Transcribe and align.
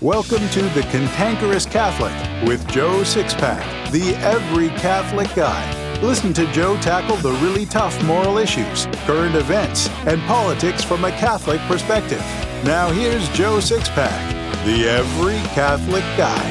Welcome 0.00 0.48
to 0.50 0.62
The 0.62 0.82
Cantankerous 0.92 1.66
Catholic 1.66 2.12
with 2.48 2.64
Joe 2.68 3.00
Sixpack, 3.00 3.90
the 3.90 4.14
every 4.18 4.68
Catholic 4.78 5.26
guy. 5.34 6.00
Listen 6.00 6.32
to 6.34 6.46
Joe 6.52 6.76
tackle 6.76 7.16
the 7.16 7.32
really 7.42 7.66
tough 7.66 8.00
moral 8.04 8.38
issues, 8.38 8.86
current 9.06 9.34
events, 9.34 9.88
and 10.06 10.22
politics 10.28 10.84
from 10.84 11.04
a 11.04 11.10
Catholic 11.10 11.60
perspective. 11.62 12.20
Now 12.64 12.92
here's 12.92 13.28
Joe 13.30 13.58
Sixpack, 13.58 14.64
the 14.64 14.88
every 14.88 15.38
Catholic 15.52 16.04
guy. 16.16 16.44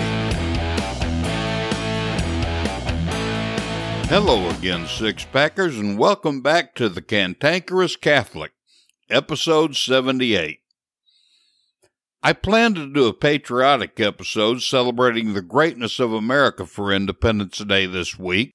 Hello 4.07 4.50
again, 4.50 4.84
Sixpackers, 4.88 5.79
and 5.79 5.98
welcome 5.98 6.41
back 6.41 6.75
to 6.75 6.89
the 6.89 7.02
Cantankerous 7.02 7.95
Catholic, 7.95 8.52
episode 9.09 9.77
78. 9.77 10.59
I 12.23 12.34
planned 12.34 12.75
to 12.75 12.91
do 12.91 13.05
a 13.05 13.13
patriotic 13.13 13.99
episode 13.99 14.62
celebrating 14.62 15.34
the 15.34 15.41
greatness 15.41 15.99
of 15.99 16.12
America 16.12 16.66
for 16.66 16.91
Independence 16.91 17.59
Day 17.59 17.85
this 17.85 18.17
week. 18.17 18.52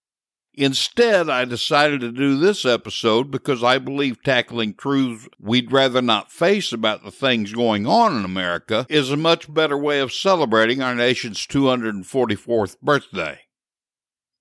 Instead, 0.55 1.31
I 1.31 1.47
decided 1.47 2.01
to 2.01 2.13
do 2.13 2.39
this 2.39 2.67
episode 2.67 3.31
because 3.31 3.65
I 3.65 3.79
believe 3.79 4.23
tackling 4.23 4.75
truths 4.75 5.27
we'd 5.41 5.73
rather 5.73 6.03
not 6.03 6.31
face 6.31 6.73
about 6.73 7.05
the 7.05 7.11
things 7.11 7.55
going 7.55 7.87
on 7.87 8.15
in 8.17 8.25
America 8.25 8.85
is 8.91 9.11
a 9.11 9.17
much 9.17 9.53
better 9.53 9.79
way 9.79 10.01
of 10.01 10.13
celebrating 10.13 10.83
our 10.83 10.95
nation's 10.95 11.47
244th 11.47 12.79
birthday. 12.81 13.41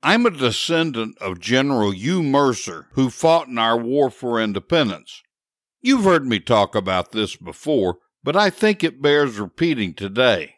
I'm 0.04 0.26
a 0.26 0.32
descendant 0.32 1.18
of 1.20 1.40
General 1.40 1.92
Hugh 1.92 2.24
Mercer, 2.24 2.88
who 2.94 3.10
fought 3.10 3.48
in 3.48 3.58
our 3.58 3.78
War 3.78 4.10
for 4.10 4.42
Independence. 4.42 5.22
You've 5.80 6.04
heard 6.04 6.26
me 6.26 6.40
talk 6.40 6.76
about 6.76 7.12
this 7.12 7.38
before, 7.38 8.00
but 8.24 8.36
I 8.36 8.50
think 8.50 8.84
it 8.84 9.02
bears 9.02 9.40
repeating 9.40 9.94
today. 9.94 10.56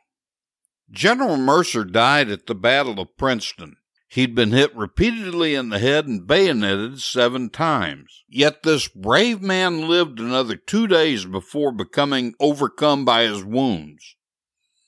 General 0.92 1.38
Mercer 1.38 1.84
died 1.84 2.30
at 2.30 2.46
the 2.46 2.56
Battle 2.56 3.00
of 3.00 3.18
Princeton. 3.18 3.78
He'd 4.10 4.36
been 4.36 4.52
hit 4.52 4.76
repeatedly 4.76 5.56
in 5.56 5.70
the 5.70 5.80
head 5.80 6.06
and 6.06 6.28
bayoneted 6.28 7.02
seven 7.02 7.50
times. 7.50 8.24
Yet 8.30 8.62
this 8.62 8.88
brave 8.88 9.42
man 9.42 9.88
lived 9.88 10.20
another 10.20 10.56
two 10.56 10.86
days 10.86 11.26
before 11.26 11.72
becoming 11.72 12.36
overcome 12.40 13.06
by 13.06 13.24
his 13.24 13.44
wounds. 13.44 14.16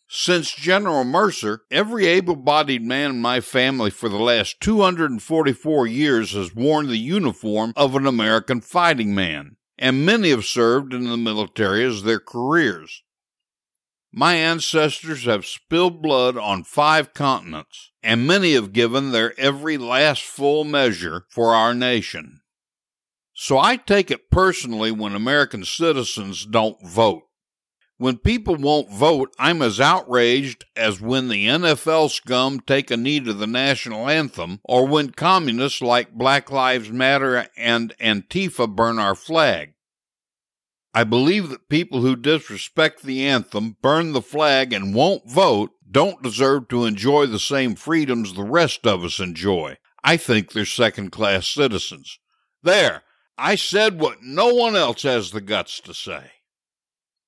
Since 0.07 0.53
General 0.53 1.03
Mercer, 1.03 1.61
every 1.71 2.05
able 2.05 2.35
bodied 2.35 2.83
man 2.83 3.11
in 3.11 3.21
my 3.21 3.41
family 3.41 3.89
for 3.89 4.09
the 4.09 4.19
last 4.19 4.61
244 4.61 5.87
years 5.87 6.33
has 6.33 6.53
worn 6.53 6.87
the 6.87 6.97
uniform 6.97 7.73
of 7.75 7.95
an 7.95 8.05
American 8.05 8.61
fighting 8.61 9.15
man 9.15 9.57
and 9.77 10.05
many 10.05 10.29
have 10.29 10.45
served 10.45 10.93
in 10.93 11.05
the 11.05 11.17
military 11.17 11.83
as 11.83 12.03
their 12.03 12.19
careers. 12.19 13.03
My 14.11 14.35
ancestors 14.35 15.25
have 15.25 15.45
spilled 15.45 16.01
blood 16.01 16.37
on 16.37 16.63
five 16.63 17.13
continents, 17.13 17.91
and 18.01 18.25
many 18.25 18.53
have 18.53 18.71
given 18.71 19.11
their 19.11 19.37
every 19.37 19.77
last 19.77 20.23
full 20.23 20.63
measure 20.63 21.25
for 21.29 21.53
our 21.53 21.73
nation. 21.73 22.39
So 23.33 23.59
I 23.59 23.75
take 23.75 24.09
it 24.09 24.31
personally 24.31 24.91
when 24.91 25.13
American 25.13 25.65
citizens 25.65 26.45
don't 26.45 26.77
vote. 26.87 27.23
When 27.97 28.17
people 28.17 28.57
won't 28.57 28.91
vote, 28.91 29.33
I'm 29.39 29.61
as 29.61 29.79
outraged 29.79 30.65
as 30.75 30.99
when 30.99 31.29
the 31.29 31.47
NFL 31.47 32.11
scum 32.11 32.59
take 32.59 32.91
a 32.91 32.97
knee 32.97 33.21
to 33.21 33.33
the 33.33 33.47
national 33.47 34.09
anthem 34.09 34.59
or 34.65 34.85
when 34.85 35.11
communists 35.11 35.81
like 35.81 36.11
Black 36.11 36.51
Lives 36.51 36.91
Matter 36.91 37.47
and 37.55 37.93
Antifa 38.01 38.67
burn 38.73 38.99
our 38.99 39.15
flag. 39.15 39.75
I 40.93 41.05
believe 41.05 41.49
that 41.49 41.69
people 41.69 42.01
who 42.01 42.17
disrespect 42.17 43.03
the 43.03 43.25
anthem, 43.25 43.77
burn 43.81 44.11
the 44.11 44.21
flag, 44.21 44.73
and 44.73 44.93
won't 44.93 45.29
vote 45.29 45.71
don't 45.89 46.21
deserve 46.21 46.67
to 46.69 46.83
enjoy 46.83 47.25
the 47.25 47.39
same 47.39 47.75
freedoms 47.75 48.33
the 48.33 48.43
rest 48.43 48.85
of 48.85 49.05
us 49.05 49.19
enjoy. 49.19 49.77
I 50.03 50.17
think 50.17 50.51
they're 50.51 50.65
second 50.65 51.11
class 51.11 51.47
citizens. 51.47 52.19
There, 52.63 53.03
I 53.37 53.55
said 53.55 53.99
what 53.99 54.21
no 54.21 54.53
one 54.53 54.75
else 54.75 55.03
has 55.03 55.31
the 55.31 55.41
guts 55.41 55.79
to 55.81 55.93
say. 55.93 56.31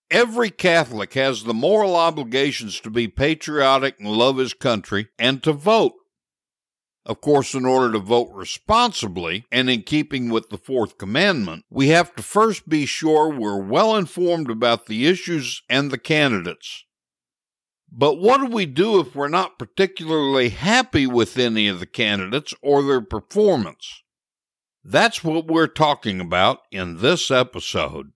Every 0.10 0.50
Catholic 0.50 1.14
has 1.16 1.44
the 1.44 1.54
moral 1.54 1.96
obligations 1.96 2.80
to 2.82 2.90
be 2.90 3.10
patriotic 3.10 4.00
and 4.00 4.08
love 4.10 4.38
his 4.38 4.54
country 4.54 5.10
and 5.20 5.44
to 5.44 5.52
vote. 5.52 5.94
Of 7.06 7.22
course, 7.22 7.54
in 7.54 7.66
order 7.66 7.94
to 7.94 8.00
vote 8.00 8.30
responsibly 8.34 9.46
and 9.52 9.70
in 9.70 9.84
keeping 9.84 10.30
with 10.30 10.50
the 10.50 10.58
fourth 10.58 10.98
commandment, 10.98 11.66
we 11.70 11.90
have 11.90 12.16
to 12.16 12.24
first 12.24 12.68
be 12.68 12.86
sure 12.86 13.30
we're 13.30 13.62
well 13.62 13.96
informed 13.96 14.50
about 14.50 14.88
the 14.88 15.08
issues 15.08 15.62
and 15.70 15.90
the 15.90 15.98
candidates. 15.98 16.86
But 17.90 18.16
what 18.16 18.40
do 18.40 18.48
we 18.48 18.66
do 18.66 19.00
if 19.00 19.16
we're 19.16 19.30
not 19.30 19.58
particularly 19.58 20.50
happy 20.50 21.08
with 21.08 21.38
any 21.38 21.68
of 21.70 21.80
the 21.80 21.86
candidates 21.86 22.54
or 22.62 22.84
their 22.84 23.02
performance? 23.02 24.04
That's 24.84 25.24
what 25.24 25.48
we're 25.48 25.68
talking 25.68 26.20
about 26.20 26.60
in 26.72 26.98
this 27.02 27.32
episode. 27.32 28.12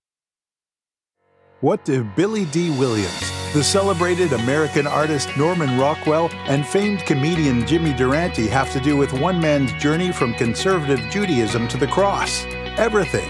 What 1.62 1.86
do 1.86 2.04
Billy 2.04 2.46
Dee 2.46 2.72
Williams, 2.72 3.54
the 3.54 3.64
celebrated 3.64 4.34
American 4.34 4.88
artist 4.88 5.30
Norman 5.38 5.80
Rockwell, 5.80 6.32
and 6.48 6.66
famed 6.66 7.02
comedian 7.02 7.68
Jimmy 7.68 7.94
Durante 7.94 8.48
have 8.48 8.72
to 8.74 8.80
do 8.80 8.98
with 8.98 9.14
one 9.14 9.40
man's 9.40 9.72
journey 9.74 10.12
from 10.12 10.34
conservative 10.34 11.00
Judaism 11.12 11.68
to 11.68 11.78
the 11.78 11.86
cross? 11.86 12.46
Everything. 12.80 13.30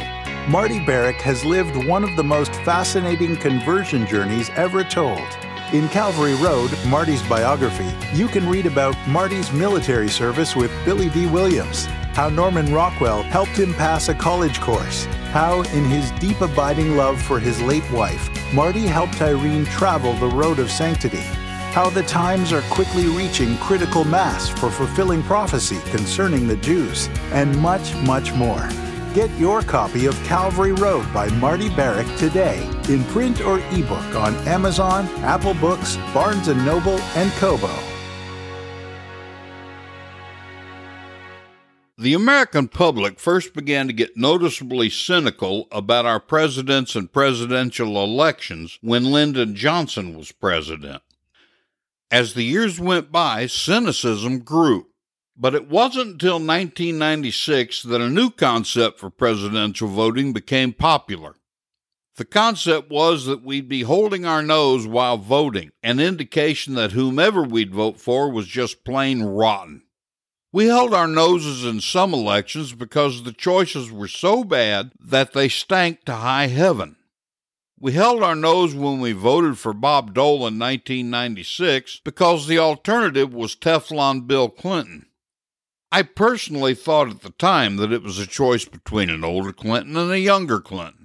Marty 0.50 0.80
Barrick 0.86 1.18
has 1.18 1.44
lived 1.44 1.76
one 1.86 2.06
of 2.06 2.16
the 2.16 2.24
most 2.24 2.54
fascinating 2.64 3.36
conversion 3.36 4.08
journeys 4.08 4.50
ever 4.52 4.86
told. 4.86 5.28
In 5.74 5.90
Calvary 5.90 6.36
Road, 6.36 6.72
Marty's 6.88 7.24
biography, 7.24 7.92
you 8.14 8.30
can 8.30 8.50
read 8.50 8.66
about 8.66 8.96
Marty's 9.10 9.52
military 9.52 10.10
service 10.10 10.56
with 10.56 10.72
Billy 10.86 11.10
Dee 11.10 11.28
Williams, 11.28 11.88
how 12.14 12.30
Norman 12.30 12.74
Rockwell 12.74 13.24
helped 13.24 13.58
him 13.58 13.74
pass 13.74 14.08
a 14.08 14.16
college 14.16 14.62
course, 14.62 15.06
how, 15.32 15.62
in 15.62 15.86
his 15.86 16.12
deep 16.20 16.42
abiding 16.42 16.98
love 16.98 17.22
for 17.22 17.40
his 17.40 17.62
late 17.62 17.90
wife, 17.92 18.30
Marty 18.54 18.86
helped 18.86 19.22
Irene 19.22 19.66
travel 19.66 20.14
the 20.14 20.28
road 20.28 20.60
of 20.60 20.70
sanctity, 20.70 21.24
how 21.72 21.90
the 21.90 22.04
times 22.04 22.52
are 22.52 22.62
quickly 22.64 23.06
reaching 23.06 23.58
critical 23.58 24.04
mass 24.04 24.50
for 24.50 24.70
fulfilling 24.70 25.24
prophecy 25.24 25.80
concerning 25.90 26.48
the 26.48 26.58
Jews, 26.58 27.08
and 27.32 27.58
much, 27.58 27.96
much 28.06 28.34
more. 28.34 28.68
Get 29.14 29.32
your 29.40 29.62
copy 29.62 30.06
of 30.06 30.22
Calvary 30.24 30.74
Road 30.74 31.12
by 31.14 31.30
Marty 31.30 31.70
Barrick 31.70 32.08
today 32.18 32.70
in 32.90 33.04
print 33.06 33.40
or 33.42 33.60
ebook 33.72 34.16
on 34.16 34.36
Amazon, 34.48 35.08
Apple 35.24 35.54
Books, 35.54 35.96
Barnes 36.14 36.48
& 36.48 36.66
Noble, 36.66 37.00
and 37.16 37.32
Kobo. 37.34 37.91
The 42.02 42.16
American 42.16 42.68
public 42.68 43.20
first 43.20 43.54
began 43.54 43.86
to 43.86 43.94
get 43.94 44.18
noticeably 44.18 44.90
cynical 44.90 45.68
about 45.72 46.04
our 46.04 46.20
presidents 46.20 46.96
and 46.96 47.14
presidential 47.14 48.04
elections 48.04 48.80
when 48.82 49.12
Lyndon 49.12 49.54
Johnson 49.54 50.18
was 50.18 50.32
president. 50.32 51.04
As 52.10 52.34
the 52.34 52.42
years 52.42 52.80
went 52.80 53.12
by, 53.12 53.46
cynicism 53.46 54.40
grew. 54.40 54.88
But 55.38 55.54
it 55.54 55.70
wasn't 55.70 56.14
until 56.14 56.40
1996 56.40 57.84
that 57.84 58.02
a 58.02 58.10
new 58.10 58.32
concept 58.32 58.98
for 58.98 59.12
presidential 59.12 59.88
voting 59.88 60.34
became 60.34 60.74
popular. 60.74 61.36
The 62.16 62.26
concept 62.26 62.90
was 62.90 63.28
that 63.28 63.44
we'd 63.44 63.70
be 63.70 63.84
holding 63.84 64.26
our 64.26 64.42
nose 64.42 64.88
while 64.88 65.18
voting, 65.18 65.70
an 65.84 66.00
indication 66.00 66.74
that 66.74 66.94
whomever 66.94 67.44
we'd 67.44 67.76
vote 67.76 68.00
for 68.00 68.32
was 68.32 68.48
just 68.48 68.84
plain 68.84 69.22
rotten. 69.22 69.84
We 70.54 70.66
held 70.66 70.94
our 70.94 71.08
noses 71.08 71.64
in 71.64 71.80
some 71.80 72.14
elections 72.14 72.74
because 72.74 73.24
the 73.24 73.32
choices 73.32 73.90
were 73.90 74.10
so 74.10 74.44
bad 74.44 74.92
that 75.00 75.32
they 75.32 75.48
stank 75.48 76.04
to 76.06 76.16
high 76.16 76.48
heaven. 76.48 76.98
We 77.80 77.94
held 77.94 78.22
our 78.22 78.36
nose 78.36 78.76
when 78.76 79.00
we 79.00 79.14
voted 79.14 79.58
for 79.58 79.74
Bob 79.74 80.14
Dole 80.14 80.46
in 80.48 80.60
1996 80.60 82.02
because 82.04 82.48
the 82.48 82.60
alternative 82.60 83.34
was 83.34 83.56
Teflon 83.56 84.28
Bill 84.28 84.50
Clinton. 84.50 85.06
I 85.90 86.04
personally 86.04 86.76
thought 86.76 87.10
at 87.10 87.22
the 87.22 87.32
time 87.32 87.78
that 87.78 87.94
it 87.94 88.04
was 88.04 88.20
a 88.20 88.28
choice 88.28 88.66
between 88.66 89.10
an 89.10 89.24
older 89.24 89.54
Clinton 89.54 89.96
and 89.96 90.12
a 90.12 90.20
younger 90.20 90.60
Clinton. 90.60 91.01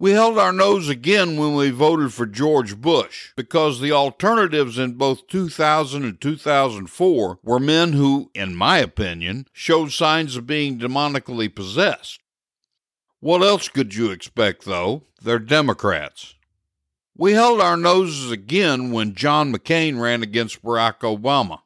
We 0.00 0.12
held 0.12 0.38
our 0.38 0.50
nose 0.50 0.88
again 0.88 1.36
when 1.36 1.54
we 1.54 1.68
voted 1.68 2.14
for 2.14 2.24
George 2.24 2.80
Bush 2.80 3.34
because 3.36 3.80
the 3.80 3.92
alternatives 3.92 4.78
in 4.78 4.94
both 4.94 5.26
2000 5.26 6.04
and 6.04 6.18
2004 6.18 7.38
were 7.42 7.58
men 7.58 7.92
who, 7.92 8.30
in 8.32 8.54
my 8.54 8.78
opinion, 8.78 9.46
showed 9.52 9.92
signs 9.92 10.36
of 10.36 10.46
being 10.46 10.78
demonically 10.78 11.54
possessed. 11.54 12.20
What 13.18 13.42
else 13.42 13.68
could 13.68 13.94
you 13.94 14.10
expect, 14.10 14.64
though? 14.64 15.02
They're 15.20 15.38
Democrats. 15.38 16.34
We 17.14 17.32
held 17.32 17.60
our 17.60 17.76
noses 17.76 18.30
again 18.30 18.92
when 18.92 19.14
John 19.14 19.52
McCain 19.52 20.00
ran 20.00 20.22
against 20.22 20.62
Barack 20.62 21.00
Obama. 21.00 21.58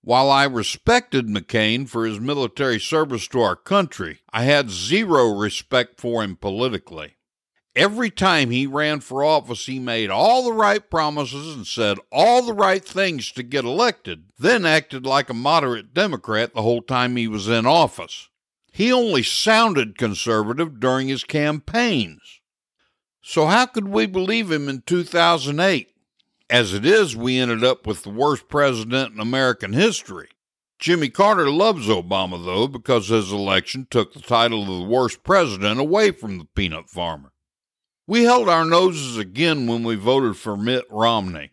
While 0.00 0.32
I 0.32 0.46
respected 0.46 1.28
McCain 1.28 1.88
for 1.88 2.06
his 2.06 2.18
military 2.18 2.80
service 2.80 3.28
to 3.28 3.40
our 3.40 3.54
country, 3.54 4.18
I 4.32 4.42
had 4.42 4.68
zero 4.68 5.28
respect 5.28 6.00
for 6.00 6.24
him 6.24 6.34
politically. 6.34 7.18
Every 7.74 8.10
time 8.10 8.50
he 8.50 8.66
ran 8.66 9.00
for 9.00 9.24
office, 9.24 9.64
he 9.64 9.78
made 9.78 10.10
all 10.10 10.44
the 10.44 10.52
right 10.52 10.88
promises 10.90 11.54
and 11.54 11.66
said 11.66 11.98
all 12.10 12.42
the 12.42 12.52
right 12.52 12.84
things 12.84 13.32
to 13.32 13.42
get 13.42 13.64
elected, 13.64 14.24
then 14.38 14.66
acted 14.66 15.06
like 15.06 15.30
a 15.30 15.34
moderate 15.34 15.94
Democrat 15.94 16.52
the 16.52 16.60
whole 16.60 16.82
time 16.82 17.16
he 17.16 17.26
was 17.26 17.48
in 17.48 17.64
office. 17.64 18.28
He 18.72 18.92
only 18.92 19.22
sounded 19.22 19.96
conservative 19.96 20.80
during 20.80 21.08
his 21.08 21.24
campaigns. 21.24 22.40
So, 23.22 23.46
how 23.46 23.66
could 23.66 23.88
we 23.88 24.04
believe 24.04 24.50
him 24.50 24.68
in 24.68 24.82
2008? 24.82 25.88
As 26.50 26.74
it 26.74 26.84
is, 26.84 27.16
we 27.16 27.38
ended 27.38 27.64
up 27.64 27.86
with 27.86 28.02
the 28.02 28.10
worst 28.10 28.48
president 28.48 29.14
in 29.14 29.20
American 29.20 29.72
history. 29.72 30.28
Jimmy 30.78 31.08
Carter 31.08 31.48
loves 31.48 31.86
Obama, 31.86 32.44
though, 32.44 32.66
because 32.66 33.08
his 33.08 33.32
election 33.32 33.86
took 33.88 34.12
the 34.12 34.20
title 34.20 34.62
of 34.62 34.80
the 34.80 34.88
worst 34.88 35.22
president 35.22 35.80
away 35.80 36.10
from 36.10 36.38
the 36.38 36.44
peanut 36.44 36.90
farmer. 36.90 37.31
We 38.06 38.24
held 38.24 38.48
our 38.48 38.64
noses 38.64 39.16
again 39.16 39.68
when 39.68 39.84
we 39.84 39.94
voted 39.94 40.36
for 40.36 40.56
Mitt 40.56 40.84
Romney. 40.90 41.50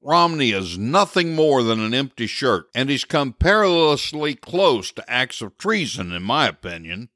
Romney 0.00 0.50
is 0.50 0.78
nothing 0.78 1.34
more 1.34 1.62
than 1.62 1.78
an 1.78 1.92
empty 1.92 2.26
shirt, 2.26 2.66
and 2.74 2.88
he's 2.88 3.04
come 3.04 3.34
perilously 3.34 4.34
close 4.34 4.90
to 4.92 5.10
acts 5.10 5.42
of 5.42 5.58
treason, 5.58 6.10
in 6.12 6.22
my 6.22 6.48
opinion. 6.48 7.10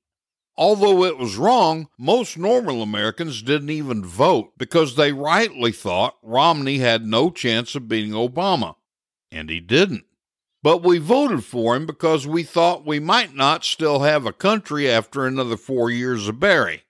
Although 0.54 1.04
it 1.04 1.16
was 1.16 1.36
wrong, 1.36 1.88
most 1.98 2.36
normal 2.36 2.82
Americans 2.82 3.40
didn't 3.40 3.70
even 3.70 4.04
vote 4.04 4.52
because 4.58 4.96
they 4.96 5.12
rightly 5.12 5.72
thought 5.72 6.18
Romney 6.22 6.78
had 6.78 7.06
no 7.06 7.30
chance 7.30 7.74
of 7.74 7.88
beating 7.88 8.12
Obama. 8.12 8.74
And 9.30 9.48
he 9.48 9.60
didn't. 9.60 10.04
But 10.62 10.82
we 10.82 10.98
voted 10.98 11.44
for 11.44 11.74
him 11.74 11.86
because 11.86 12.26
we 12.26 12.42
thought 12.42 12.84
we 12.84 13.00
might 13.00 13.34
not 13.34 13.64
still 13.64 14.00
have 14.00 14.26
a 14.26 14.32
country 14.32 14.90
after 14.90 15.26
another 15.26 15.56
four 15.56 15.90
years 15.90 16.28
of 16.28 16.40
Barry. 16.40 16.82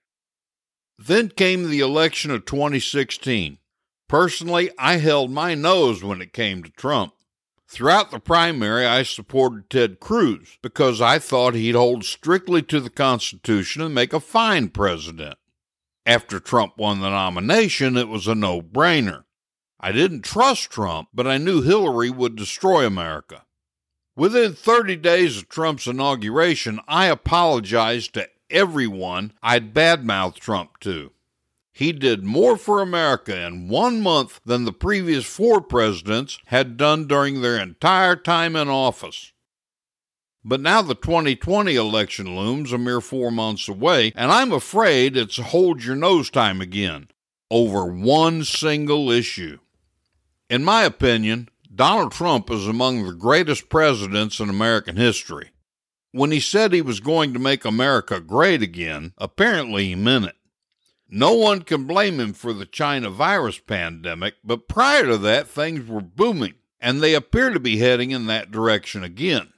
Then 1.01 1.29
came 1.29 1.69
the 1.69 1.79
election 1.79 2.29
of 2.29 2.43
2016. 2.43 3.57
Personally, 4.09 4.69
I 4.77 4.97
held 4.97 5.31
my 5.31 5.55
nose 5.55 6.03
when 6.03 6.21
it 6.21 6.33
came 6.33 6.61
to 6.61 6.69
Trump. 6.71 7.13
Throughout 7.69 8.11
the 8.11 8.19
primary, 8.19 8.85
I 8.85 9.03
supported 9.03 9.69
Ted 9.69 10.01
Cruz 10.01 10.57
because 10.61 10.99
I 10.99 11.17
thought 11.17 11.55
he'd 11.55 11.75
hold 11.75 12.03
strictly 12.03 12.61
to 12.63 12.81
the 12.81 12.89
Constitution 12.89 13.81
and 13.81 13.95
make 13.95 14.11
a 14.11 14.19
fine 14.19 14.69
president. 14.69 15.37
After 16.05 16.37
Trump 16.37 16.73
won 16.77 16.99
the 16.99 17.09
nomination, 17.09 17.95
it 17.95 18.09
was 18.09 18.27
a 18.27 18.35
no 18.35 18.61
brainer. 18.61 19.23
I 19.79 19.93
didn't 19.93 20.23
trust 20.23 20.69
Trump, 20.69 21.09
but 21.13 21.27
I 21.27 21.37
knew 21.37 21.61
Hillary 21.61 22.09
would 22.09 22.35
destroy 22.35 22.85
America. 22.85 23.45
Within 24.17 24.53
30 24.53 24.97
days 24.97 25.37
of 25.37 25.47
Trump's 25.47 25.87
inauguration, 25.87 26.81
I 26.89 27.05
apologized 27.05 28.15
to 28.15 28.27
everyone 28.49 29.33
I'd 29.41 29.73
badmouthed 29.73 30.39
Trump 30.39 30.79
to. 30.81 31.11
He 31.71 31.91
did 31.93 32.23
more 32.23 32.57
for 32.57 32.81
America 32.81 33.45
in 33.45 33.69
one 33.69 34.01
month 34.01 34.41
than 34.45 34.65
the 34.65 34.73
previous 34.73 35.25
four 35.25 35.61
presidents 35.61 36.39
had 36.47 36.75
done 36.75 37.07
during 37.07 37.41
their 37.41 37.57
entire 37.57 38.15
time 38.15 38.55
in 38.55 38.67
office. 38.67 39.31
But 40.43 40.61
now 40.61 40.81
the 40.81 40.95
2020 40.95 41.75
election 41.75 42.35
looms 42.35 42.73
a 42.73 42.77
mere 42.77 43.01
four 43.01 43.31
months 43.31 43.67
away, 43.67 44.11
and 44.15 44.31
I'm 44.31 44.51
afraid 44.51 45.15
it's 45.15 45.37
hold 45.37 45.83
your 45.83 45.95
nose 45.95 46.29
time 46.29 46.61
again 46.61 47.09
over 47.51 47.85
one 47.85 48.43
single 48.43 49.09
issue. 49.09 49.59
In 50.49 50.63
my 50.63 50.83
opinion, 50.83 51.49
Donald 51.73 52.11
Trump 52.11 52.49
is 52.49 52.67
among 52.67 53.05
the 53.05 53.13
greatest 53.13 53.69
presidents 53.69 54.39
in 54.39 54.49
American 54.49 54.97
history. 54.97 55.51
When 56.11 56.31
he 56.31 56.39
said 56.39 56.73
he 56.73 56.81
was 56.81 56.99
going 56.99 57.33
to 57.33 57.39
make 57.39 57.65
America 57.65 58.19
great 58.19 58.61
again, 58.61 59.13
apparently 59.17 59.85
he 59.85 59.95
meant 59.95 60.25
it. 60.25 60.35
No 61.07 61.33
one 61.33 61.61
can 61.61 61.85
blame 61.85 62.19
him 62.19 62.33
for 62.33 62.53
the 62.53 62.65
China 62.65 63.09
virus 63.09 63.59
pandemic, 63.59 64.35
but 64.43 64.67
prior 64.67 65.05
to 65.07 65.17
that, 65.19 65.47
things 65.47 65.87
were 65.87 66.01
booming, 66.01 66.55
and 66.79 67.01
they 67.01 67.13
appear 67.13 67.49
to 67.51 67.59
be 67.59 67.77
heading 67.77 68.11
in 68.11 68.27
that 68.27 68.51
direction 68.51 69.03
again. 69.03 69.53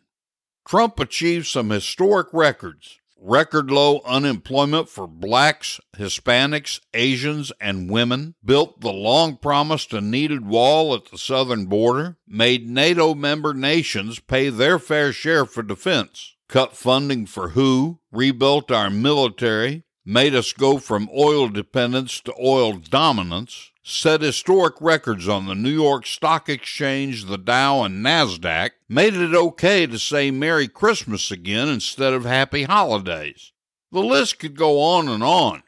Trump 0.66 1.00
achieved 1.00 1.48
some 1.48 1.70
historic 1.70 2.28
records 2.34 3.00
record 3.22 3.70
low 3.70 4.02
unemployment 4.04 4.90
for 4.90 5.06
blacks, 5.08 5.80
Hispanics, 5.96 6.80
Asians, 6.94 7.52
and 7.62 7.90
women, 7.90 8.34
built 8.44 8.82
the 8.82 8.92
long 8.92 9.38
promised 9.38 9.94
and 9.94 10.10
needed 10.10 10.46
wall 10.48 10.96
at 10.96 11.06
the 11.06 11.18
southern 11.18 11.66
border, 11.66 12.18
made 12.28 12.68
NATO 12.68 13.14
member 13.14 13.54
nations 13.54 14.20
pay 14.20 14.50
their 14.50 14.80
fair 14.80 15.14
share 15.14 15.46
for 15.46 15.62
defense, 15.62 16.36
cut 16.52 16.76
funding 16.76 17.26
for 17.26 17.50
WHO, 17.50 17.98
rebuilt 18.12 18.72
our 18.72 18.90
military, 18.90 19.84
made 20.06 20.36
us 20.36 20.52
go 20.52 20.78
from 20.78 21.10
oil 21.18 21.48
dependence 21.48 22.20
to 22.20 22.34
oil 22.38 22.74
dominance, 22.74 23.72
set 23.84 24.22
historic 24.22 24.74
records 24.82 25.30
on 25.30 25.48
the 25.48 25.56
New 25.56 25.72
York 25.72 26.06
Stock 26.06 26.50
Exchange, 26.50 27.26
the 27.26 27.38
Dow, 27.38 27.84
and 27.84 28.06
NASDAQ, 28.06 28.72
made 28.90 29.14
it 29.14 29.34
okay 29.34 29.88
to 29.88 29.98
say 29.98 30.30
Merry 30.30 30.68
Christmas 30.68 31.32
again 31.32 31.70
instead 31.70 32.12
of 32.12 32.26
Happy 32.26 32.64
Holidays. 32.64 33.54
The 33.94 34.02
list 34.02 34.38
could 34.38 34.58
go 34.58 34.82
on 34.82 35.08
and 35.08 35.24
on. 35.24 35.64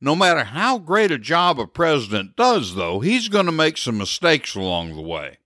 No 0.00 0.14
matter 0.14 0.44
how 0.44 0.78
great 0.78 1.10
a 1.10 1.18
job 1.18 1.58
a 1.58 1.66
president 1.66 2.36
does, 2.36 2.76
though, 2.76 3.00
he's 3.00 3.28
going 3.28 3.46
to 3.46 3.52
make 3.52 3.76
some 3.76 3.98
mistakes 3.98 4.54
along 4.54 4.94
the 4.94 5.02
way. 5.02 5.38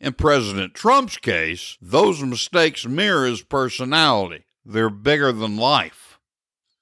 In 0.00 0.12
President 0.12 0.74
Trump's 0.74 1.16
case, 1.16 1.76
those 1.80 2.22
mistakes 2.22 2.86
mirror 2.86 3.26
his 3.26 3.42
personality. 3.42 4.44
They're 4.64 4.90
bigger 4.90 5.32
than 5.32 5.56
life. 5.56 6.20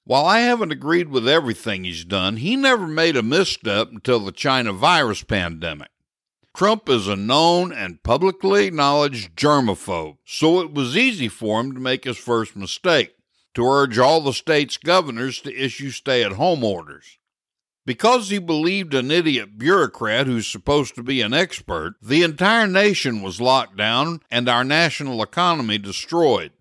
While 0.03 0.25
I 0.25 0.39
haven't 0.39 0.71
agreed 0.71 1.09
with 1.09 1.27
everything 1.27 1.83
he's 1.83 2.05
done, 2.05 2.37
he 2.37 2.55
never 2.55 2.87
made 2.87 3.17
a 3.17 3.23
misstep 3.23 3.89
until 3.91 4.19
the 4.19 4.31
China 4.31 4.71
virus 4.71 5.23
pandemic. 5.23 5.89
Trump 6.55 6.87
is 6.89 7.07
a 7.07 7.15
known 7.15 7.73
and 7.73 8.01
publicly 8.03 8.67
acknowledged 8.67 9.35
germaphobe, 9.35 10.17
so 10.23 10.59
it 10.61 10.73
was 10.73 10.95
easy 10.95 11.27
for 11.27 11.59
him 11.59 11.73
to 11.73 11.79
make 11.79 12.03
his 12.03 12.17
first 12.17 12.55
mistake 12.55 13.15
to 13.55 13.65
urge 13.65 13.97
all 13.97 14.21
the 14.21 14.33
state's 14.33 14.77
governors 14.77 15.39
to 15.41 15.55
issue 15.55 15.89
stay 15.89 16.23
at 16.23 16.33
home 16.33 16.63
orders. 16.63 17.17
Because 17.87 18.29
he 18.29 18.37
believed 18.37 18.93
an 18.93 19.11
idiot 19.11 19.57
bureaucrat 19.57 20.27
who's 20.27 20.45
supposed 20.45 20.93
to 20.95 21.03
be 21.03 21.21
an 21.21 21.33
expert, 21.33 21.93
the 22.01 22.21
entire 22.21 22.67
nation 22.67 23.21
was 23.21 23.39
locked 23.39 23.77
down 23.77 24.19
and 24.29 24.49
our 24.49 24.65
national 24.65 25.23
economy 25.23 25.77
destroyed. 25.77 26.51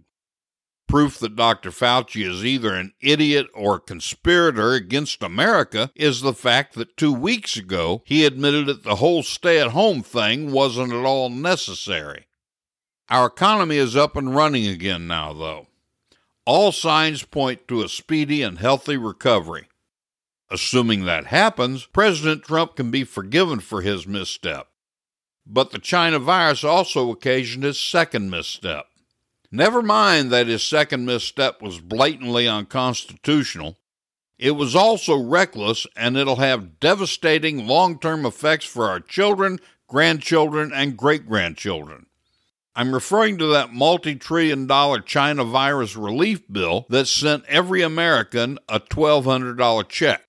Proof 0.86 1.18
that 1.18 1.34
Dr. 1.34 1.70
Fauci 1.70 2.24
is 2.24 2.44
either 2.44 2.72
an 2.74 2.92
idiot 3.00 3.48
or 3.54 3.74
a 3.74 3.80
conspirator 3.80 4.74
against 4.74 5.20
America 5.20 5.90
is 5.96 6.20
the 6.20 6.32
fact 6.32 6.76
that 6.76 6.96
two 6.96 7.12
weeks 7.12 7.56
ago 7.56 8.02
he 8.04 8.24
admitted 8.24 8.66
that 8.66 8.84
the 8.84 8.94
whole 8.94 9.24
stay 9.24 9.58
at 9.58 9.72
home 9.72 10.04
thing 10.04 10.52
wasn't 10.52 10.92
at 10.92 11.04
all 11.04 11.28
necessary. 11.28 12.28
Our 13.08 13.26
economy 13.26 13.78
is 13.78 13.96
up 13.96 14.14
and 14.14 14.32
running 14.32 14.68
again 14.68 15.08
now, 15.08 15.32
though. 15.32 15.66
All 16.44 16.70
signs 16.70 17.24
point 17.24 17.66
to 17.66 17.82
a 17.82 17.88
speedy 17.88 18.42
and 18.42 18.58
healthy 18.58 18.96
recovery. 18.96 19.66
Assuming 20.50 21.04
that 21.04 21.26
happens, 21.26 21.86
President 21.86 22.44
Trump 22.44 22.76
can 22.76 22.90
be 22.90 23.02
forgiven 23.04 23.58
for 23.60 23.82
his 23.82 24.06
misstep. 24.06 24.68
But 25.44 25.70
the 25.70 25.78
China 25.78 26.18
virus 26.18 26.62
also 26.62 27.10
occasioned 27.10 27.64
his 27.64 27.80
second 27.80 28.30
misstep. 28.30 28.86
Never 29.50 29.82
mind 29.82 30.30
that 30.30 30.48
his 30.48 30.62
second 30.62 31.06
misstep 31.06 31.62
was 31.62 31.80
blatantly 31.80 32.46
unconstitutional. 32.46 33.78
It 34.38 34.52
was 34.52 34.76
also 34.76 35.16
reckless, 35.16 35.86
and 35.96 36.16
it'll 36.16 36.36
have 36.36 36.78
devastating 36.78 37.66
long 37.66 37.98
term 37.98 38.26
effects 38.26 38.66
for 38.66 38.88
our 38.88 39.00
children, 39.00 39.58
grandchildren, 39.88 40.72
and 40.72 40.96
great 40.96 41.26
grandchildren. 41.26 42.06
I'm 42.74 42.92
referring 42.92 43.38
to 43.38 43.46
that 43.46 43.72
multi 43.72 44.14
trillion 44.16 44.66
dollar 44.66 45.00
China 45.00 45.44
virus 45.44 45.96
relief 45.96 46.42
bill 46.52 46.86
that 46.90 47.06
sent 47.06 47.46
every 47.46 47.80
American 47.80 48.58
a 48.68 48.78
$1,200 48.78 49.88
check. 49.88 50.25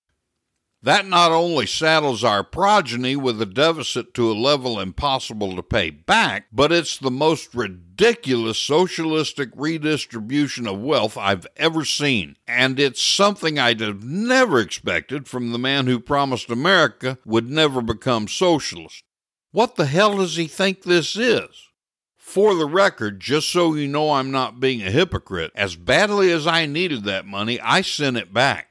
That 0.88 1.06
not 1.06 1.34
only 1.34 1.66
saddles 1.66 2.24
our 2.24 2.46
progeny 2.46 3.18
with 3.18 3.42
a 3.42 3.46
deficit 3.46 4.14
to 4.14 4.32
a 4.32 4.40
level 4.40 4.80
impossible 4.80 5.54
to 5.58 5.62
pay 5.62 5.90
back, 5.90 6.46
but 6.50 6.72
it's 6.72 6.98
the 6.98 7.12
most 7.12 7.54
ridiculous 7.54 8.58
socialistic 8.58 9.50
redistribution 9.54 10.66
of 10.66 10.80
wealth 10.80 11.18
I've 11.18 11.46
ever 11.58 11.84
seen. 11.84 12.38
And 12.48 12.80
it's 12.80 13.02
something 13.02 13.60
I'd 13.60 13.82
have 13.82 14.02
never 14.02 14.62
expected 14.62 15.28
from 15.28 15.52
the 15.52 15.60
man 15.60 15.88
who 15.88 16.00
promised 16.00 16.50
America 16.50 17.18
would 17.26 17.50
never 17.50 17.82
become 17.82 18.30
socialist. 18.30 19.04
What 19.52 19.76
the 19.76 19.88
hell 19.88 20.16
does 20.16 20.38
he 20.38 20.48
think 20.48 20.84
this 20.84 21.18
is? 21.18 21.68
For 22.16 22.56
the 22.56 22.66
record, 22.66 23.20
just 23.20 23.52
so 23.52 23.74
you 23.74 23.90
know 23.90 24.14
I'm 24.14 24.32
not 24.32 24.62
being 24.62 24.82
a 24.84 24.90
hypocrite, 24.90 25.52
as 25.54 25.76
badly 25.76 26.32
as 26.32 26.48
I 26.48 26.66
needed 26.66 27.04
that 27.04 27.26
money, 27.26 27.60
I 27.60 27.82
sent 27.82 28.16
it 28.16 28.34
back. 28.34 28.70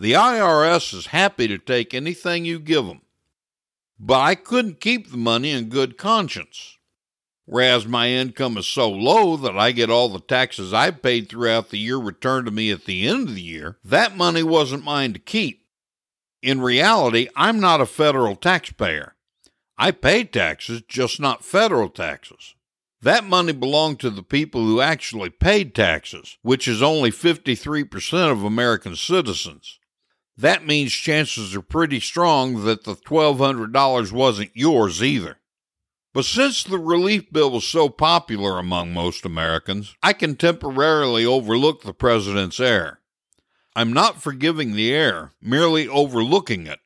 The 0.00 0.12
IRS 0.12 0.94
is 0.94 1.08
happy 1.08 1.46
to 1.46 1.58
take 1.58 1.92
anything 1.92 2.46
you 2.46 2.58
give 2.58 2.86
them. 2.86 3.02
But 3.98 4.20
I 4.20 4.34
couldn't 4.34 4.80
keep 4.80 5.10
the 5.10 5.18
money 5.18 5.50
in 5.50 5.68
good 5.68 5.98
conscience. 5.98 6.78
Whereas 7.44 7.86
my 7.86 8.08
income 8.08 8.56
is 8.56 8.66
so 8.66 8.88
low 8.88 9.36
that 9.36 9.58
I 9.58 9.72
get 9.72 9.90
all 9.90 10.08
the 10.08 10.20
taxes 10.20 10.72
I've 10.72 11.02
paid 11.02 11.28
throughout 11.28 11.68
the 11.68 11.76
year 11.76 11.98
returned 11.98 12.46
to 12.46 12.50
me 12.50 12.70
at 12.70 12.86
the 12.86 13.06
end 13.06 13.28
of 13.28 13.34
the 13.34 13.42
year, 13.42 13.76
that 13.84 14.16
money 14.16 14.42
wasn't 14.42 14.84
mine 14.84 15.12
to 15.12 15.18
keep. 15.18 15.66
In 16.40 16.62
reality, 16.62 17.28
I'm 17.36 17.60
not 17.60 17.82
a 17.82 17.86
federal 17.86 18.36
taxpayer. 18.36 19.16
I 19.76 19.90
pay 19.90 20.24
taxes, 20.24 20.80
just 20.88 21.20
not 21.20 21.44
federal 21.44 21.90
taxes. 21.90 22.54
That 23.02 23.24
money 23.24 23.52
belonged 23.52 24.00
to 24.00 24.08
the 24.08 24.22
people 24.22 24.64
who 24.64 24.80
actually 24.80 25.28
paid 25.28 25.74
taxes, 25.74 26.38
which 26.40 26.66
is 26.66 26.80
only 26.80 27.10
53% 27.10 28.32
of 28.32 28.44
American 28.44 28.96
citizens. 28.96 29.76
That 30.40 30.64
means 30.64 30.92
chances 30.92 31.54
are 31.54 31.60
pretty 31.60 32.00
strong 32.00 32.64
that 32.64 32.84
the 32.84 32.94
$1,200 32.94 34.10
wasn't 34.10 34.50
yours 34.54 35.02
either. 35.02 35.36
But 36.14 36.24
since 36.24 36.64
the 36.64 36.78
relief 36.78 37.30
bill 37.30 37.50
was 37.50 37.66
so 37.66 37.90
popular 37.90 38.58
among 38.58 38.94
most 38.94 39.26
Americans, 39.26 39.94
I 40.02 40.14
can 40.14 40.36
temporarily 40.36 41.26
overlook 41.26 41.82
the 41.82 41.92
president's 41.92 42.58
error. 42.58 43.00
I'm 43.76 43.92
not 43.92 44.22
forgiving 44.22 44.72
the 44.72 44.90
error, 44.94 45.32
merely 45.42 45.86
overlooking 45.86 46.66
it. 46.66 46.80